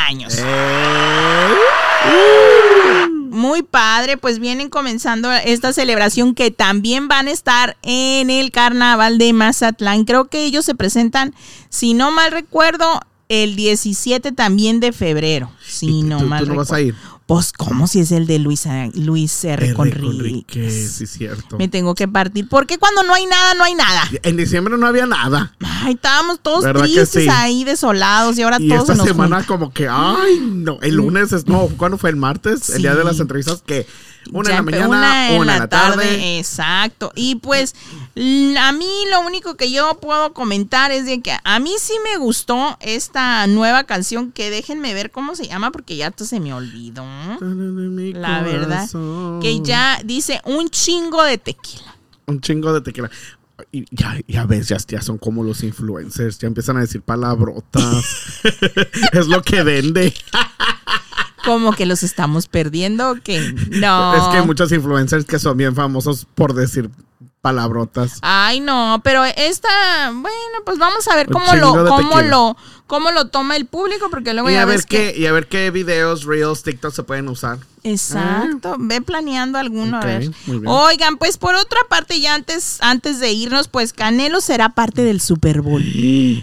Eh. 2.05 3.07
Muy 3.31 3.63
padre, 3.63 4.17
pues 4.17 4.39
vienen 4.39 4.69
comenzando 4.69 5.31
esta 5.33 5.73
celebración 5.73 6.35
que 6.35 6.51
también 6.51 7.09
van 7.09 7.29
a 7.29 7.31
estar 7.31 7.77
en 7.83 8.31
el 8.31 8.51
carnaval 8.51 9.19
de 9.19 9.33
Mazatlán. 9.33 10.05
Creo 10.05 10.27
que 10.27 10.45
ellos 10.45 10.65
se 10.65 10.75
presentan, 10.75 11.35
si 11.69 11.95
no 11.95 12.11
mal 12.11 12.33
recuerdo, 12.33 13.01
el 13.29 13.57
17 13.57 14.33
también 14.33 14.81
de 14.81 14.93
febrero. 14.93 15.51
Si 15.67 16.03
no 16.03 16.21
mal 16.21 16.45
tú 16.45 16.51
no 16.51 16.57
vas 16.57 16.73
a 16.73 16.81
ir. 16.81 16.95
Pues, 17.29 17.53
¿cómo 17.53 17.87
si 17.87 18.01
es 18.01 18.11
el 18.11 18.27
de 18.27 18.39
Luis, 18.39 18.67
Luis 18.95 19.45
R. 19.45 19.67
R. 19.67 19.75
Conríquez? 19.75 20.93
Sí, 20.93 21.07
cierto. 21.07 21.59
Me 21.59 21.69
tengo 21.69 21.95
que 21.95 22.09
partir. 22.09 22.49
Porque 22.49 22.79
cuando 22.79 23.03
no 23.03 23.13
hay 23.13 23.27
nada, 23.27 23.53
no 23.53 23.65
hay 23.65 23.75
nada. 23.75 24.09
En 24.23 24.39
diciembre 24.39 24.79
no 24.79 24.87
había 24.87 25.05
nada. 25.05 25.53
Ay, 25.61 25.93
estábamos 25.93 26.41
todos 26.41 26.65
tristes 26.73 27.29
ahí, 27.29 27.65
desolados. 27.65 28.39
Y 28.39 28.43
ahora 28.43 28.57
y 28.59 28.71
todos 28.71 28.89
esta 28.89 29.05
semana 29.05 29.45
como 29.45 29.75
que, 29.75 29.87
ay, 29.91 30.41
no. 30.41 30.79
El 30.81 30.95
lunes, 30.95 31.33
es, 31.33 31.47
no, 31.47 31.69
¿cuándo 31.77 31.99
fue 31.99 32.09
el 32.09 32.17
martes? 32.17 32.71
El 32.71 32.81
día 32.81 32.95
de 32.95 33.05
las 33.05 33.21
entrevistas 33.21 33.61
que 33.61 33.87
una 34.33 34.51
en 34.51 34.57
la 34.57 34.63
mañana, 34.63 34.87
una 34.89 35.33
en, 35.33 35.47
la, 35.47 35.69
tarde. 35.69 36.39
Exacto. 36.39 37.13
Y 37.15 37.37
pues 37.37 37.75
a 38.15 38.73
mí 38.73 38.91
lo 39.11 39.21
único 39.27 39.57
que 39.57 39.71
yo 39.71 39.99
puedo 40.01 40.33
comentar 40.33 40.91
es 40.91 41.07
de 41.07 41.21
que 41.21 41.37
a 41.43 41.59
mí 41.59 41.73
sí 41.79 41.95
me 42.05 42.19
gustó 42.19 42.77
esta 42.81 43.47
nueva 43.47 43.85
canción 43.85 44.33
que 44.33 44.51
déjenme 44.51 44.95
ver 44.95 45.11
cómo 45.11 45.35
se 45.35 45.47
llama 45.47 45.71
porque 45.71 45.97
ya 45.97 46.13
se 46.17 46.41
me 46.41 46.53
olvidó. 46.53 47.05
La 47.41 48.43
verdad. 48.43 48.89
Que 49.41 49.61
ya 49.63 50.01
dice 50.05 50.41
un 50.45 50.69
chingo 50.69 51.23
de 51.23 51.39
tequila. 51.39 51.97
Un 52.27 52.41
chingo 52.41 52.73
de 52.73 52.81
tequila. 52.81 53.11
Y 53.73 53.85
ya, 53.91 54.17
ya 54.29 54.47
ves, 54.47 54.69
ya, 54.69 54.77
ya, 54.87 55.03
son 55.03 55.19
como 55.19 55.43
los 55.43 55.65
influencers, 55.65 56.39
ya 56.39 56.47
empiezan 56.47 56.77
a 56.77 56.81
decir 56.81 57.03
palabrotas. 57.03 58.05
es 59.13 59.27
lo 59.27 59.43
que 59.43 59.63
vende. 59.63 60.15
como 61.49 61.73
que 61.73 61.87
los 61.87 62.03
estamos 62.03 62.47
perdiendo, 62.47 63.17
que 63.23 63.41
no. 63.71 64.15
Es 64.15 64.23
que 64.29 64.39
hay 64.39 64.47
muchos 64.47 64.71
influencers 64.73 65.25
que 65.25 65.39
son 65.39 65.57
bien 65.57 65.75
famosos 65.75 66.27
por 66.35 66.55
decir 66.55 66.91
palabrotas. 67.41 68.19
Ay, 68.23 68.61
no, 68.61 69.01
pero 69.03 69.25
esta, 69.25 69.69
bueno, 70.13 70.59
pues 70.65 70.79
vamos 70.79 71.07
a 71.09 71.17
ver 71.17 71.29
cómo 71.29 71.55
lo, 71.55 71.87
cómo 71.87 72.21
lo, 72.21 72.57
cómo 72.89 73.13
lo 73.13 73.29
toma 73.29 73.55
el 73.55 73.67
público, 73.67 74.09
porque 74.11 74.33
luego 74.33 74.51
y 74.51 74.55
ya 74.55 74.63
a 74.63 74.65
ver 74.65 74.85
qué, 74.85 75.15
y 75.17 75.27
a 75.27 75.33
ver 75.33 75.47
qué 75.47 75.71
videos, 75.71 76.25
reels, 76.25 76.65
TikTok 76.65 76.93
se 76.93 77.05
pueden 77.05 77.29
usar. 77.29 77.59
Exacto, 77.85 78.75
ve 78.81 79.01
planeando 79.01 79.59
alguno 79.59 79.99
a 79.99 80.05
ver. 80.05 80.29
Oigan, 80.67 81.17
pues 81.19 81.39
por 81.39 81.55
otra 81.55 81.79
parte, 81.89 82.21
ya 82.21 82.35
antes, 82.35 82.79
antes 82.81 83.21
de 83.21 83.31
irnos, 83.31 83.69
pues 83.69 83.93
Canelo 83.93 84.41
será 84.41 84.71
parte 84.71 85.05
del 85.05 85.21
Super 85.21 85.61
Bowl. 85.61 85.85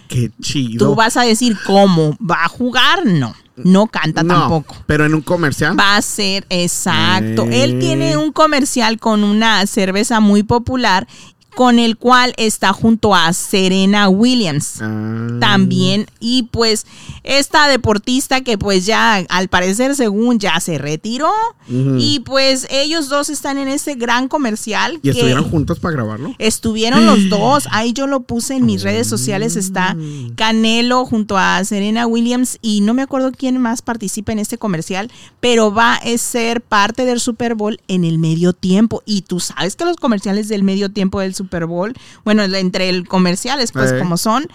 Qué 0.07 0.31
chido. 0.41 0.87
Tú 0.87 0.95
vas 0.95 1.17
a 1.17 1.23
decir 1.23 1.57
cómo, 1.65 2.17
¿va 2.21 2.45
a 2.45 2.47
jugar? 2.47 3.05
No 3.05 3.35
no 3.57 3.87
canta 3.87 4.23
tampoco. 4.23 4.75
Pero 4.85 5.05
en 5.05 5.13
un 5.13 5.21
comercial. 5.21 5.79
Va 5.79 5.95
a 5.95 6.01
ser, 6.01 6.45
exacto. 6.49 7.47
Él 7.49 7.79
tiene 7.79 8.11
eh. 8.11 8.17
un 8.17 8.31
comercial 8.31 8.99
con 8.99 9.23
una 9.23 9.65
cerveza 9.65 10.19
muy 10.19 10.43
popular 10.43 11.07
con 11.55 11.79
el 11.79 11.97
cual 11.97 12.33
está 12.37 12.73
junto 12.73 13.15
a 13.15 13.31
Serena 13.33 14.09
Williams. 14.09 14.81
Ah. 14.81 15.37
también 15.39 16.07
y 16.19 16.43
pues 16.43 16.85
esta 17.23 17.67
deportista 17.67 18.41
que 18.41 18.57
pues 18.57 18.85
ya 18.85 19.15
al 19.29 19.47
parecer 19.47 19.95
según 19.95 20.39
ya 20.39 20.59
se 20.59 20.77
retiró 20.77 21.31
y 21.67 22.19
pues 22.19 22.67
ellos 22.69 23.09
dos 23.09 23.29
están 23.29 23.57
en 23.57 23.67
ese 23.67 23.95
gran 23.95 24.27
comercial 24.27 24.99
y 25.01 25.09
estuvieron 25.09 25.49
juntos 25.49 25.79
para 25.79 25.93
grabarlo 25.93 26.35
estuvieron 26.37 27.05
los 27.05 27.29
dos. 27.29 27.67
Ahí 27.71 27.93
yo 27.93 28.07
lo 28.07 28.21
puse 28.21 28.55
en 28.55 28.65
mis 28.65 28.83
redes 28.83 29.07
sociales. 29.07 29.55
Está 29.55 29.95
mm. 29.95 30.35
Canelo 30.35 31.05
junto 31.05 31.37
a 31.37 31.63
Serena 31.63 32.07
Williams 32.07 32.57
y 32.61 32.81
no 32.81 32.93
me 32.93 33.01
acuerdo 33.01 33.31
quién 33.31 33.57
más 33.59 33.81
participa 33.81 34.31
en 34.31 34.39
este 34.39 34.57
comercial 34.57 35.09
pero 35.39 35.71
va 35.71 35.95
a 35.95 36.17
ser 36.17 36.61
parte 36.61 37.05
del 37.05 37.19
Super 37.19 37.55
Bowl 37.55 37.79
en 37.87 38.03
el 38.03 38.17
medio 38.17 38.53
tiempo. 38.53 39.03
Y 39.05 39.21
tú 39.21 39.39
sabes 39.39 39.75
que 39.75 39.85
los 39.85 39.97
comerciales 39.97 40.47
del 40.47 40.63
medio 40.63 40.89
tiempo 40.89 41.19
del 41.19 41.35
Super 41.35 41.44
Super 41.45 41.65
Bowl, 41.65 41.93
bueno, 42.23 42.43
entre 42.43 42.89
el 42.89 43.07
comerciales, 43.07 43.71
pues 43.71 43.91
eh. 43.91 43.99
como 43.99 44.17
son, 44.17 44.47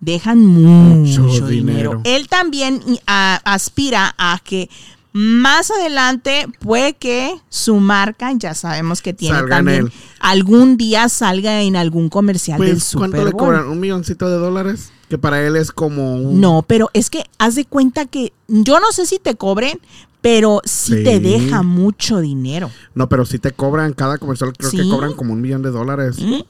dejan 0.00 0.44
mucho, 0.44 1.46
dinero. 1.46 2.00
Él 2.04 2.28
también 2.28 2.80
aspira 3.06 4.14
a 4.16 4.40
que 4.42 4.70
más 5.12 5.70
adelante 5.70 6.46
puede 6.60 6.94
que 6.94 7.34
su 7.48 7.76
marca, 7.76 8.30
ya 8.36 8.54
sabemos 8.54 9.02
que 9.02 9.12
tiene 9.12 9.42
también, 9.48 9.90
algún 10.20 10.76
día 10.76 11.08
salga 11.08 11.62
en 11.62 11.76
algún 11.76 12.08
comercial 12.08 12.60
del 12.60 12.80
Super 12.80 13.10
¿Cuánto 13.10 13.26
le 13.26 13.32
cobran? 13.32 13.68
¿Un 13.68 13.80
milloncito 13.80 14.30
de 14.30 14.36
dólares? 14.36 14.92
Que 15.08 15.18
para 15.18 15.46
él 15.46 15.56
es 15.56 15.72
como 15.72 16.16
un... 16.16 16.40
No, 16.40 16.64
pero 16.66 16.90
es 16.92 17.10
que 17.10 17.24
haz 17.38 17.54
de 17.54 17.64
cuenta 17.64 18.06
que 18.06 18.32
yo 18.46 18.78
no 18.80 18.92
sé 18.92 19.06
si 19.06 19.18
te 19.18 19.36
cobren, 19.36 19.80
pero 20.20 20.60
sí, 20.64 21.02
te 21.04 21.20
deja 21.20 21.62
mucho 21.62 22.20
dinero. 22.20 22.70
No, 22.94 23.08
pero 23.08 23.24
sí 23.24 23.38
te 23.38 23.52
cobran, 23.52 23.92
cada 23.92 24.18
comercial 24.18 24.52
creo 24.56 24.70
que 24.70 24.88
cobran 24.88 25.14
como 25.14 25.32
un 25.32 25.40
millón 25.40 25.62
de 25.62 25.70
dólares. 25.70 26.18
¿Mm? 26.20 26.40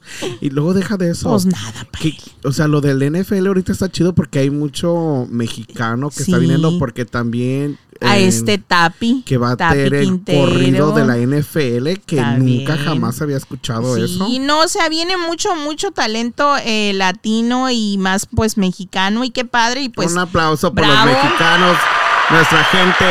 Y 0.41 0.49
luego 0.49 0.73
deja 0.73 0.97
de 0.97 1.11
eso. 1.11 1.29
Pues 1.29 1.45
nada, 1.45 1.87
O 2.43 2.51
sea, 2.51 2.67
lo 2.67 2.81
del 2.81 2.99
NFL 2.99 3.47
ahorita 3.47 3.71
está 3.71 3.89
chido 3.89 4.13
porque 4.15 4.39
hay 4.39 4.49
mucho 4.49 5.27
mexicano 5.29 6.09
que 6.09 6.23
está 6.23 6.37
viniendo 6.37 6.77
porque 6.79 7.05
también... 7.05 7.77
A 8.01 8.17
este 8.17 8.57
Tapi. 8.57 9.23
Que 9.25 9.37
va 9.37 9.51
a 9.51 9.57
tener 9.57 9.93
el 9.93 10.23
corrido 10.23 10.93
de 10.93 11.05
la 11.05 11.17
NFL 11.17 12.01
que 12.05 12.21
nunca 12.37 12.77
jamás 12.77 13.21
había 13.21 13.37
escuchado 13.37 13.97
eso. 13.97 14.27
Y 14.29 14.39
no, 14.39 14.61
o 14.61 14.67
sea, 14.67 14.89
viene 14.89 15.17
mucho, 15.17 15.55
mucho 15.55 15.91
talento 15.91 16.55
eh, 16.63 16.93
latino 16.93 17.69
y 17.69 17.97
más 17.97 18.25
pues 18.25 18.57
mexicano 18.57 19.23
y 19.23 19.31
qué 19.31 19.45
padre. 19.45 19.81
Y 19.81 19.89
pues... 19.89 20.11
Un 20.11 20.19
aplauso 20.19 20.73
por 20.73 20.85
los 20.85 21.05
mexicanos, 21.05 21.77
nuestra 22.29 22.63
gente. 22.65 23.05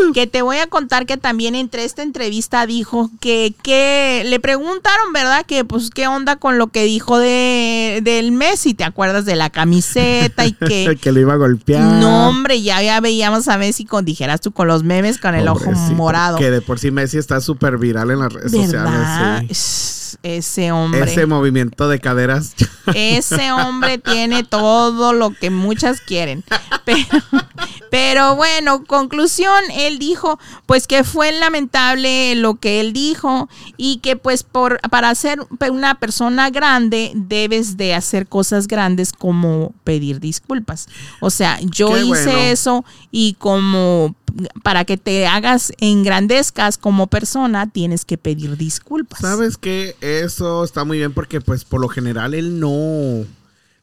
Que 0.14 0.26
te 0.26 0.42
voy 0.42 0.58
a 0.58 0.66
contar 0.66 1.06
que 1.06 1.16
también 1.16 1.54
entre 1.54 1.84
esta 1.84 2.02
entrevista 2.02 2.66
dijo 2.66 3.10
que, 3.20 3.54
que 3.62 4.22
le 4.26 4.40
preguntaron, 4.40 5.12
¿verdad? 5.12 5.44
Que 5.46 5.64
pues 5.64 5.90
qué 5.90 6.06
onda 6.06 6.36
con 6.36 6.58
lo 6.58 6.68
que 6.68 6.84
dijo 6.84 7.18
de, 7.18 8.00
del 8.02 8.32
Messi, 8.32 8.74
¿te 8.74 8.84
acuerdas 8.84 9.24
de 9.24 9.36
la 9.36 9.50
camiseta 9.50 10.46
y 10.46 10.52
que... 10.52 10.96
que 11.00 11.12
lo 11.12 11.20
iba 11.20 11.34
a 11.34 11.36
golpear. 11.36 11.82
No, 11.82 12.28
hombre, 12.28 12.62
ya, 12.62 12.82
ya 12.82 13.00
veíamos 13.00 13.48
a 13.48 13.58
Messi 13.58 13.84
con, 13.84 14.04
dijeras 14.04 14.40
tú, 14.40 14.52
con 14.52 14.68
los 14.68 14.82
memes, 14.82 15.18
con 15.18 15.34
el 15.34 15.48
ojo 15.48 15.70
morado. 15.94 16.38
Que 16.38 16.50
de 16.50 16.60
por 16.60 16.78
sí 16.78 16.90
Messi 16.90 17.18
está 17.18 17.40
súper 17.40 17.78
viral 17.78 18.10
en 18.10 18.18
las 18.18 18.32
redes 18.32 18.52
sociales 18.52 19.99
ese 20.22 20.72
hombre. 20.72 21.02
Ese 21.02 21.26
movimiento 21.26 21.88
de 21.88 22.00
caderas. 22.00 22.54
Ese 22.94 23.52
hombre 23.52 23.98
tiene 23.98 24.42
todo 24.44 25.12
lo 25.12 25.30
que 25.30 25.50
muchas 25.50 26.00
quieren. 26.00 26.44
Pero, 27.90 28.36
bueno, 28.36 28.84
conclusión, 28.84 29.62
él 29.72 29.98
dijo 29.98 30.38
pues 30.66 30.86
que 30.86 31.02
fue 31.02 31.32
lamentable 31.32 32.36
lo 32.36 32.54
que 32.54 32.80
él 32.80 32.92
dijo 32.92 33.48
y 33.76 33.98
que 33.98 34.16
pues 34.16 34.44
por, 34.44 34.80
para 34.90 35.14
ser 35.14 35.40
una 35.70 35.98
persona 35.98 36.50
grande 36.50 37.12
debes 37.14 37.76
de 37.76 37.94
hacer 37.94 38.28
cosas 38.28 38.68
grandes 38.68 39.12
como 39.12 39.72
pedir 39.82 40.20
disculpas. 40.20 40.88
O 41.20 41.30
sea, 41.30 41.58
yo 41.62 41.96
hice 41.96 42.52
eso 42.52 42.84
y 43.10 43.34
como 43.34 44.14
para 44.62 44.84
que 44.84 44.96
te 44.96 45.26
hagas 45.26 45.72
engrandezcas 45.78 46.78
como 46.78 47.06
persona, 47.06 47.68
tienes 47.68 48.04
que 48.04 48.18
pedir 48.18 48.56
disculpas. 48.56 49.20
¿Sabes 49.20 49.56
que 49.56 49.96
Eso 50.00 50.64
está 50.64 50.84
muy 50.84 50.98
bien 50.98 51.12
porque 51.12 51.40
pues 51.40 51.64
por 51.64 51.80
lo 51.80 51.88
general 51.88 52.34
él 52.34 52.60
no 52.60 53.24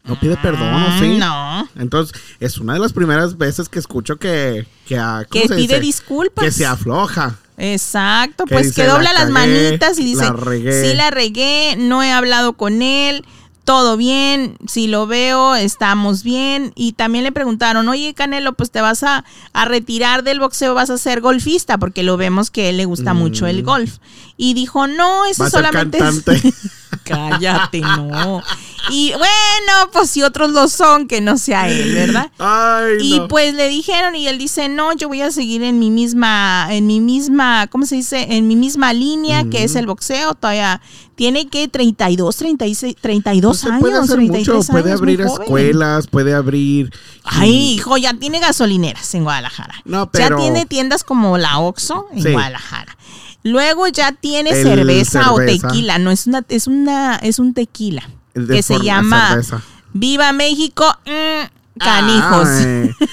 no 0.07 0.19
pide 0.19 0.37
perdón, 0.37 0.73
¿o 0.73 0.99
sí? 0.99 1.17
No. 1.17 1.67
Entonces, 1.75 2.19
es 2.39 2.57
una 2.57 2.73
de 2.73 2.79
las 2.79 2.93
primeras 2.93 3.37
veces 3.37 3.67
que 3.67 3.79
escucho 3.79 4.17
que 4.17 4.65
que, 4.85 4.97
que 5.29 5.49
pide 5.49 5.79
disculpas. 5.79 6.45
Que 6.45 6.51
se 6.51 6.65
afloja. 6.65 7.37
Exacto, 7.57 8.45
pues 8.45 8.75
que 8.75 8.83
dobla 8.85 9.13
las 9.13 9.31
manitas 9.31 9.97
y 9.97 10.03
dice, 10.03 10.25
sí 10.25 10.93
la 10.95 11.09
regué, 11.09 11.75
no 11.75 12.03
he 12.03 12.11
hablado 12.11 12.53
con 12.53 12.83
él, 12.83 13.25
todo 13.67 13.97
bien, 13.97 14.57
si 14.65 14.87
lo 14.87 15.07
veo, 15.07 15.53
estamos 15.53 16.23
bien. 16.23 16.71
Y 16.73 16.93
también 16.93 17.25
le 17.25 17.33
preguntaron, 17.33 17.89
oye 17.89 18.13
Canelo, 18.13 18.53
pues 18.53 18.71
te 18.71 18.79
vas 18.79 19.03
a, 19.03 19.25
retirar 19.65 20.23
del 20.23 20.39
boxeo, 20.39 20.73
vas 20.73 20.89
a 20.89 20.97
ser 20.97 21.19
golfista, 21.19 21.77
porque 21.77 22.01
lo 22.01 22.15
vemos 22.15 22.49
que 22.49 22.67
a 22.67 22.69
él 22.69 22.77
le 22.77 22.85
gusta 22.85 23.13
mucho 23.13 23.45
el 23.45 23.63
mm. 23.63 23.65
golf. 23.65 23.97
Y 24.37 24.53
dijo, 24.53 24.87
no, 24.87 25.25
eso 25.25 25.49
solamente 25.49 25.97
es... 25.97 26.23
Cállate, 27.03 27.81
no. 27.81 28.41
Y 28.89 29.11
bueno, 29.11 29.91
pues 29.91 30.09
si 30.09 30.23
otros 30.23 30.51
lo 30.51 30.67
son, 30.67 31.07
que 31.07 31.21
no 31.21 31.37
sea 31.37 31.69
él, 31.69 31.93
¿verdad? 31.93 32.31
y 32.99 33.21
pues 33.27 33.53
le 33.53 33.69
dijeron 33.69 34.15
y 34.15 34.27
él 34.27 34.37
dice, 34.37 34.69
no, 34.69 34.93
yo 34.93 35.07
voy 35.07 35.21
a 35.21 35.31
seguir 35.31 35.63
en 35.63 35.79
mi 35.79 35.91
misma, 35.91 36.67
en 36.69 36.87
mi 36.87 36.99
misma, 36.99 37.67
¿cómo 37.67 37.85
se 37.85 37.95
dice? 37.95 38.27
En 38.29 38.47
mi 38.47 38.55
misma 38.55 38.93
línea, 38.93 39.45
que 39.49 39.63
es 39.63 39.75
el 39.75 39.85
boxeo. 39.87 40.35
Todavía 40.35 40.81
tiene 41.15 41.47
que 41.47 41.67
32, 41.67 42.35
36, 42.35 42.95
32 42.99 43.63
años. 43.65 43.79
Puede 43.79 43.97
hacer 43.97 44.19
mucho, 44.19 44.59
puede 44.69 44.91
abrir 44.91 45.21
escuelas, 45.21 46.07
puede 46.07 46.33
abrir... 46.33 46.91
Ay, 47.23 47.73
hijo, 47.73 47.97
ya 47.97 48.13
tiene 48.13 48.39
gasolineras 48.39 49.13
en 49.15 49.23
Guadalajara. 49.23 49.75
No, 49.85 50.09
pero... 50.11 50.29
Ya 50.29 50.35
tiene 50.35 50.65
tiendas 50.65 51.03
como 51.03 51.37
la 51.37 51.59
Oxxo 51.59 52.07
en 52.13 52.33
Guadalajara. 52.33 52.97
Luego 53.43 53.87
ya 53.87 54.11
tiene 54.11 54.53
cerveza, 54.53 55.31
o 55.31 55.39
tequila, 55.39 55.99
no 55.99 56.11
es 56.11 56.27
una 56.27 56.43
es 56.49 56.67
una 56.67 57.15
es 57.15 57.39
un 57.39 57.53
tequila 57.53 58.03
que 58.47 58.61
se 58.61 58.79
llama 58.79 59.39
Viva 59.93 60.31
México. 60.33 60.85
Mm, 61.05 61.57
canijos. 61.77 62.47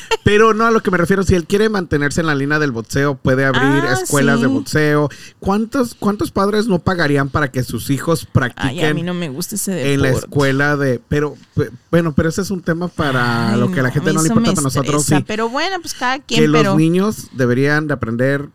pero 0.24 0.54
no 0.54 0.64
a 0.64 0.70
lo 0.70 0.82
que 0.82 0.90
me 0.90 0.98
refiero, 0.98 1.22
si 1.22 1.34
él 1.34 1.46
quiere 1.46 1.68
mantenerse 1.68 2.20
en 2.20 2.26
la 2.26 2.34
línea 2.34 2.58
del 2.58 2.72
boxeo, 2.72 3.16
puede 3.16 3.44
abrir 3.44 3.84
ah, 3.84 3.92
escuelas 3.92 4.40
de 4.40 4.46
boxeo. 4.46 5.08
¿Cuántos, 5.38 5.94
¿Cuántos 5.94 6.30
padres 6.30 6.66
no 6.66 6.78
pagarían 6.78 7.28
para 7.28 7.50
que 7.50 7.62
sus 7.62 7.90
hijos 7.90 8.26
practiquen 8.26 8.86
a 8.86 8.94
mí 8.94 9.02
no 9.02 9.14
me 9.14 9.28
gusta 9.28 9.56
ese 9.56 9.94
en 9.94 10.02
la 10.02 10.10
escuela 10.10 10.76
de... 10.76 11.00
Pero 11.08 11.36
bueno, 11.90 12.14
pero 12.14 12.28
ese 12.28 12.42
es 12.42 12.50
un 12.50 12.62
tema 12.62 12.88
para 12.88 13.56
lo 13.56 13.70
que 13.70 13.80
a 13.80 13.82
la 13.82 13.90
gente 13.90 14.12
no 14.12 14.22
le 14.22 14.28
importa, 14.28 14.52
para 14.52 14.62
nosotros 14.62 15.04
sí. 15.04 15.24
Pero 15.26 15.48
bueno, 15.48 15.76
pues 15.80 15.94
cada 15.94 16.18
quien. 16.18 16.40
Que 16.40 16.48
los 16.48 16.76
niños 16.76 17.28
deberían 17.32 17.86
de 17.86 17.94
aprender 17.94 18.48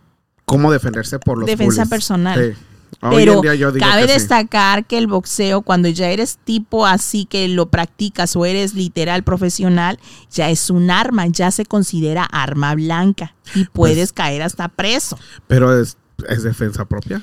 cómo 0.45 0.71
defenderse 0.71 1.19
por 1.19 1.37
los 1.37 1.47
Defensa 1.47 1.85
personal. 1.85 2.55
Pero 2.99 3.41
cabe 3.79 4.07
destacar 4.07 4.85
que 4.85 4.97
el 4.97 5.07
boxeo, 5.07 5.61
cuando 5.61 5.87
ya 5.87 6.09
eres 6.09 6.37
tipo 6.43 6.85
así 6.85 7.25
que 7.25 7.47
lo 7.47 7.69
practicas 7.69 8.35
o 8.35 8.45
eres 8.45 8.73
literal 8.73 9.23
profesional, 9.23 9.99
ya 10.31 10.49
es 10.49 10.69
un 10.69 10.91
arma, 10.91 11.27
ya 11.27 11.51
se 11.51 11.65
considera 11.65 12.23
arma 12.23 12.75
blanca 12.75 13.35
y 13.55 13.65
pues 13.65 13.73
puedes 13.73 14.13
caer 14.13 14.41
hasta 14.41 14.67
preso. 14.67 15.17
Pero 15.47 15.79
es, 15.79 15.97
es 16.27 16.43
defensa 16.43 16.85
propia. 16.85 17.21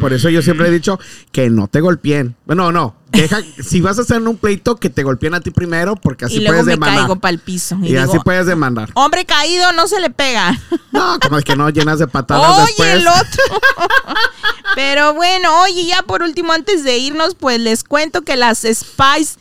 por 0.00 0.12
eso 0.12 0.28
yo 0.28 0.42
siempre 0.42 0.68
he 0.68 0.70
dicho 0.70 0.98
que 1.32 1.50
no 1.50 1.68
te 1.68 1.80
golpeen. 1.80 2.36
Bueno, 2.46 2.72
no. 2.72 2.96
Deja, 3.10 3.40
si 3.62 3.80
vas 3.80 3.98
a 3.98 4.02
hacer 4.02 4.20
un 4.20 4.36
pleito, 4.36 4.76
que 4.76 4.90
te 4.90 5.02
golpeen 5.02 5.34
a 5.34 5.40
ti 5.40 5.50
primero, 5.50 5.96
porque 5.96 6.26
así 6.26 6.36
y 6.36 6.38
luego 6.40 6.50
puedes 6.52 6.66
me 6.66 6.72
demandar. 6.72 7.06
caigo 7.06 7.28
el 7.28 7.38
piso. 7.38 7.78
Y, 7.82 7.96
así 7.96 8.18
puedes 8.22 8.46
demandar. 8.46 8.90
Hombre 8.94 9.24
caído 9.24 9.72
no 9.72 9.86
se 9.86 9.98
le 10.00 10.10
pega. 10.10 10.58
No, 10.92 11.18
como 11.20 11.38
es 11.38 11.44
que 11.44 11.56
no 11.56 11.70
llenas 11.70 11.98
de 11.98 12.06
patadas 12.06 12.68
oye, 12.78 12.92
el 12.92 13.06
otro. 13.06 13.60
Pero 14.74 15.14
bueno, 15.14 15.62
oye, 15.62 15.86
ya 15.86 16.02
por 16.02 16.22
último, 16.22 16.52
antes 16.52 16.84
de 16.84 16.98
irnos, 16.98 17.34
pues 17.34 17.60
les 17.60 17.82
cuento 17.82 18.22
que 18.22 18.36
las 18.36 18.58
Spice 18.58 19.38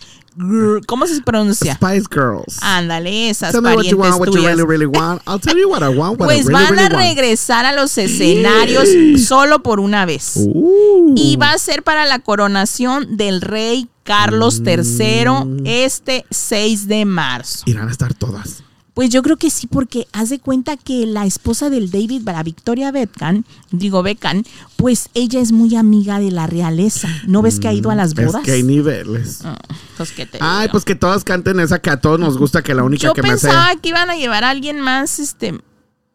¿Cómo 0.86 1.08
se 1.08 1.22
pronuncia? 1.22 1.76
Spice 1.76 2.06
Girls. 2.12 2.58
Ándale, 2.62 3.30
esas 3.30 3.52
Tell 3.52 3.62
me 3.62 3.76
what 3.76 3.86
you 3.86 3.98
want, 3.98 4.20
what 4.20 4.30
you 4.30 4.46
really, 4.46 4.64
really 4.64 4.86
want. 4.86 5.22
I'll 5.28 5.40
tell 5.40 5.58
you 5.58 5.68
what 5.70 5.82
I 5.82 5.90
want, 5.90 6.20
what 6.20 6.28
pues 6.28 6.46
I 6.46 6.50
really, 6.50 6.76
van 6.76 6.80
a 6.80 6.90
regresar 6.90 7.66
a 7.66 7.74
los 7.74 7.98
escenarios 7.98 8.88
solo 9.26 9.64
por 9.64 9.80
una 9.80 10.06
vez. 10.06 10.34
Uh. 10.36 11.14
Y 11.16 11.38
va 11.38 11.54
a 11.54 11.58
ser 11.58 11.84
para 11.84 12.06
la 12.06 12.20
coronación 12.20 13.18
del 13.18 13.42
rey 13.42 13.90
Carlos 14.04 14.62
III 14.66 15.46
mm. 15.46 15.64
este 15.66 16.26
6 16.30 16.88
de 16.88 17.06
marzo. 17.06 17.64
Irán 17.66 17.88
a 17.88 17.92
estar 17.92 18.14
todas. 18.14 18.64
Pues 18.98 19.12
yo 19.12 19.22
creo 19.22 19.38
que 19.38 19.52
sí, 19.52 19.68
porque 19.68 20.08
haz 20.12 20.30
de 20.30 20.40
cuenta 20.40 20.76
que 20.76 21.06
la 21.06 21.28
esposa 21.28 21.70
del 21.70 21.92
David, 21.92 22.24
para 22.24 22.42
Victoria 22.42 22.92
Beckham, 22.92 23.44
digo 23.70 24.02
Beckham, 24.02 24.44
pues 24.76 25.10
ella 25.14 25.40
es 25.40 25.52
muy 25.52 25.76
amiga 25.76 26.20
de 26.20 26.32
la 26.32 26.48
realeza. 26.48 27.08
¿No 27.28 27.44
ves 27.44 27.60
que 27.60 27.68
ha 27.68 27.74
ido 27.74 27.92
a 27.92 27.96
las 27.96 28.16
bodas? 28.16 28.38
Es 28.38 28.42
que 28.42 28.54
hay 28.54 28.64
niveles. 28.64 29.42
Ah, 29.46 29.56
pues 29.98 30.12
que 30.12 30.26
te 30.26 30.40
Ay, 30.42 30.70
pues 30.70 30.84
que 30.84 30.96
todas 30.96 31.24
canten 31.24 31.60
esa 31.60 31.78
que 31.78 31.92
a 31.92 32.02
todos 32.02 32.20
nos 32.20 32.40
gusta, 32.40 32.64
que 32.64 32.74
la 32.74 32.84
única 32.84 33.14
que 33.14 33.22
me. 33.22 33.28
Yo 33.28 33.34
pensaba 33.36 33.76
que 33.76 33.90
iban 33.90 34.10
a 34.10 34.16
llevar 34.16 34.44
a 34.44 34.50
alguien 34.50 34.80
más, 34.82 35.20
este... 35.20 35.62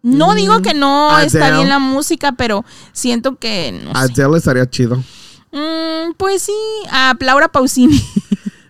No 0.03 0.35
digo 0.35 0.61
que 0.61 0.75
no 0.75 1.17
está 1.21 1.55
bien 1.55 1.69
la 1.69 1.79
música, 1.79 2.33
pero 2.33 2.65
siento 2.93 3.37
que... 3.37 3.81
No 3.85 3.93
Adele 3.95 4.39
estaría 4.39 4.69
chido. 4.69 4.97
Mm, 5.53 6.15
pues 6.17 6.43
sí, 6.43 6.53
a 6.91 7.15
Laura 7.21 7.47
Pausini. 7.47 8.03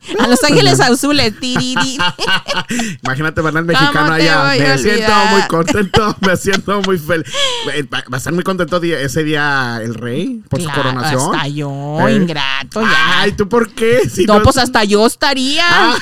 A 0.18 0.26
Los 0.26 0.42
Ángeles 0.44 0.80
Azules. 0.80 1.34
Imagínate, 3.04 3.40
van 3.40 3.56
al 3.56 3.64
mexicano 3.64 4.12
allá. 4.12 4.52
Me 4.58 4.78
siento 4.78 5.12
muy 5.30 5.42
contento, 5.42 6.16
me 6.20 6.36
siento 6.36 6.82
muy 6.82 6.98
feliz. 6.98 7.26
Eh, 7.74 7.84
va 7.84 8.02
a 8.10 8.16
estar 8.16 8.32
muy 8.32 8.42
contento 8.44 8.80
ese 8.82 9.24
día 9.24 9.80
el 9.82 9.94
rey 9.94 10.42
por 10.48 10.60
su 10.60 10.70
coronación. 10.70 11.34
Hasta 11.34 11.48
yo, 11.48 12.08
eh. 12.08 12.14
ingrato. 12.14 12.82
Ya. 12.82 13.20
Ay, 13.20 13.32
¿tú 13.32 13.48
por 13.48 13.70
qué? 13.70 14.00
no, 14.26 14.42
pues 14.42 14.56
hasta 14.56 14.84
yo 14.84 15.06
estaría. 15.06 15.64
Ah, 15.68 15.96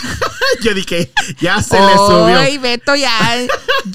yo 0.63 0.75
dije, 0.75 1.13
ya 1.41 1.63
se 1.63 1.79
le 1.79 1.97
subió. 1.97 2.39
Ay, 2.39 2.59
Beto, 2.59 2.95
ya. 2.95 3.11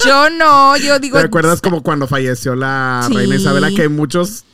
Yo 0.04 0.30
no, 0.30 0.76
yo 0.76 0.98
digo. 0.98 1.18
¿Te 1.18 1.26
acuerdas 1.26 1.60
como 1.60 1.82
cuando 1.82 2.06
falleció 2.06 2.54
la 2.54 3.08
reina 3.10 3.36
Isabela 3.36 3.70
que 3.70 3.88
muchos 3.88 4.44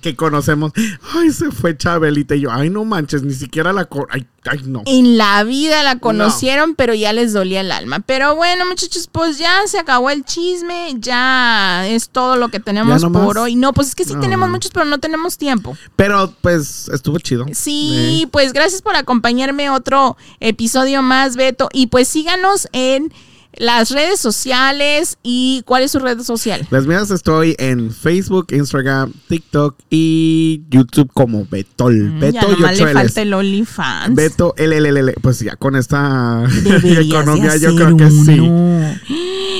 que 0.00 0.16
conocemos. 0.16 0.72
Ay, 1.14 1.30
se 1.30 1.50
fue 1.50 1.76
Chabelita. 1.76 2.34
Y 2.34 2.40
yo, 2.40 2.52
ay, 2.52 2.70
no 2.70 2.84
manches, 2.84 3.22
ni 3.22 3.34
siquiera 3.34 3.72
la. 3.72 3.88
Ay, 4.10 4.26
ay, 4.44 4.60
no. 4.64 4.82
En 4.86 5.18
la 5.18 5.44
vida 5.44 5.82
la 5.82 5.98
conocieron, 5.98 6.74
pero 6.74 6.94
ya 6.94 7.12
les 7.12 7.32
dolía 7.32 7.60
el 7.60 7.72
alma. 7.72 8.00
Pero 8.00 8.36
bueno, 8.36 8.66
muchachos, 8.66 9.08
pues 9.10 9.38
ya 9.38 9.60
se 9.66 9.78
acabó 9.78 10.10
el 10.10 10.24
chisme. 10.24 10.94
Ya 10.98 11.86
es 11.88 12.10
todo 12.10 12.36
lo 12.36 12.48
que 12.48 12.60
tenemos 12.60 13.04
por 13.04 13.38
hoy. 13.38 13.56
No, 13.56 13.72
pues 13.72 13.88
es 13.88 13.94
que 13.94 14.04
sí 14.04 14.14
tenemos 14.20 14.48
muchos, 14.48 14.70
pero 14.70 14.84
no 14.86 14.98
tenemos 14.98 15.38
tiempo. 15.38 15.76
Pero 15.96 16.32
pues 16.40 16.88
estuvo 16.88 17.18
chido. 17.18 17.46
Sí, 17.52 18.28
pues 18.30 18.52
gracias 18.52 18.82
por 18.82 18.96
acompañarme 18.96 19.70
otro 19.70 20.16
episodio 20.40 21.02
más, 21.02 21.36
Beto. 21.36 21.68
Y 21.72 21.88
pues 21.88 22.08
síganos 22.08 22.68
en 22.72 23.12
las 23.56 23.90
redes 23.90 24.20
sociales 24.20 25.18
y 25.22 25.62
cuál 25.64 25.82
es 25.82 25.90
su 25.90 25.98
red 25.98 26.20
social. 26.20 26.66
Las 26.70 26.86
mías 26.86 27.10
estoy 27.10 27.56
en 27.58 27.92
Facebook, 27.92 28.48
Instagram, 28.50 29.12
TikTok 29.28 29.76
y 29.90 30.62
YouTube 30.70 31.10
como 31.12 31.46
Betol. 31.46 31.94
Mm, 31.94 32.20
Beto 32.20 32.58
ya 32.58 32.72
le 32.72 32.92
falta 32.92 33.22
el 33.22 33.34
OnlyFans. 33.34 34.14
Beto 34.14 34.54
LLL. 34.56 35.14
Pues 35.20 35.40
ya 35.40 35.56
con 35.56 35.76
esta 35.76 36.44
economía 36.84 37.56
yo 37.56 37.74
creo 37.74 37.96
que 37.96 38.10
sí. 38.10 38.40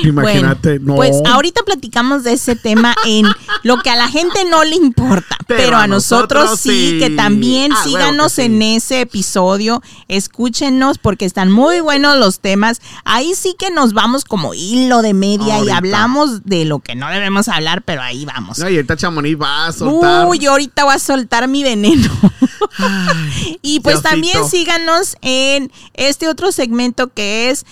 Imagínate, 0.02 0.78
no. 0.80 0.96
Pues 0.96 1.16
ahorita 1.26 1.62
platicamos 1.62 2.24
de 2.24 2.32
ese 2.32 2.56
tema 2.56 2.94
en 3.06 3.26
lo 3.62 3.82
que 3.82 3.90
a 3.90 3.96
la 3.96 4.08
gente 4.08 4.44
no 4.44 4.64
le 4.64 4.76
importa, 4.76 5.36
pero, 5.46 5.76
a 5.76 5.86
nosotros, 5.86 6.58
sí, 6.60 6.98
que 6.98 7.10
también 7.10 7.72
ah, 7.72 7.84
síganos 7.84 8.38
en 8.38 8.60
ese 8.62 9.02
episodio, 9.02 9.82
escúchenos 10.08 10.98
porque 10.98 11.24
están 11.24 11.50
muy 11.50 11.80
buenos 11.80 12.18
los 12.18 12.40
temas. 12.40 12.80
Ahí 13.04 13.34
sí 13.34 13.54
que 13.58 13.70
nos 13.70 13.92
vamos 13.92 14.24
como 14.24 14.54
hilo 14.54 15.02
de 15.02 15.14
media 15.14 15.62
y 15.64 15.70
hablamos 15.70 16.44
de 16.44 16.64
lo 16.64 16.80
que 16.80 16.94
no 16.94 17.08
debemos 17.08 17.48
hablar, 17.48 17.82
pero 17.82 18.02
ahí 18.02 18.24
vamos. 18.24 18.58
y 18.58 18.62
ahorita 18.62 18.96
Chamonix 18.96 19.40
va 19.40 19.66
a 19.66 19.72
soltar. 19.72 20.26
Uy, 20.26 20.44
ahorita 20.46 20.84
voy 20.84 20.94
a 20.94 20.98
soltar 20.98 21.48
mi 21.48 21.62
veneno. 21.62 22.10
y 23.62 23.80
pues 23.80 24.02
también 24.02 24.48
síganos 24.48 25.16
en 25.22 25.70
este 25.94 26.28
otro 26.28 26.52
segmento 26.52 27.08
que 27.08 27.50
es 27.50 27.64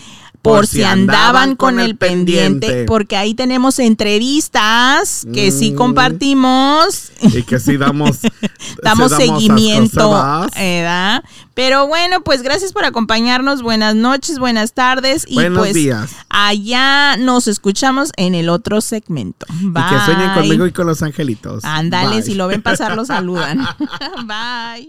por, 0.46 0.66
si 0.66 0.82
andaban, 0.82 1.56
con, 1.56 1.80
el 1.80 1.96
pendiente, 1.96 2.84
porque 2.86 3.16
ahí 3.16 3.34
tenemos 3.34 3.78
entrevistas 3.78 5.26
que 5.32 5.50
sí 5.50 5.72
mm. 5.72 5.76
compartimos. 5.76 7.12
Y 7.20 7.42
que 7.42 7.58
sí 7.58 7.76
damos, 7.76 8.20
damos, 8.82 9.12
seguimiento, 9.12 10.10
¿verdad? 10.54 11.22
Pero 11.54 11.86
bueno, 11.86 12.20
pues 12.20 12.42
gracias 12.42 12.72
por 12.72 12.84
acompañarnos. 12.84 13.62
Buenas 13.62 13.94
noches, 13.94 14.38
buenas 14.38 14.74
tardes. 14.74 15.24
Y 15.26 15.36
Buenos 15.36 15.58
pues 15.58 15.74
días. 15.74 16.10
allá 16.28 17.16
nos 17.16 17.48
escuchamos 17.48 18.10
en 18.16 18.34
el 18.34 18.50
otro 18.50 18.82
segmento. 18.82 19.46
Bye. 19.48 19.82
Y 19.82 19.88
que 19.88 20.04
sueñen 20.04 20.34
conmigo 20.34 20.66
y 20.66 20.72
con 20.72 20.86
los 20.86 21.02
angelitos. 21.02 21.64
Ándale, 21.64 22.22
si 22.22 22.34
lo 22.34 22.46
ven 22.46 22.60
pasar, 22.60 22.94
lo 22.94 23.04
saludan. 23.06 23.66
Bye. 24.26 24.88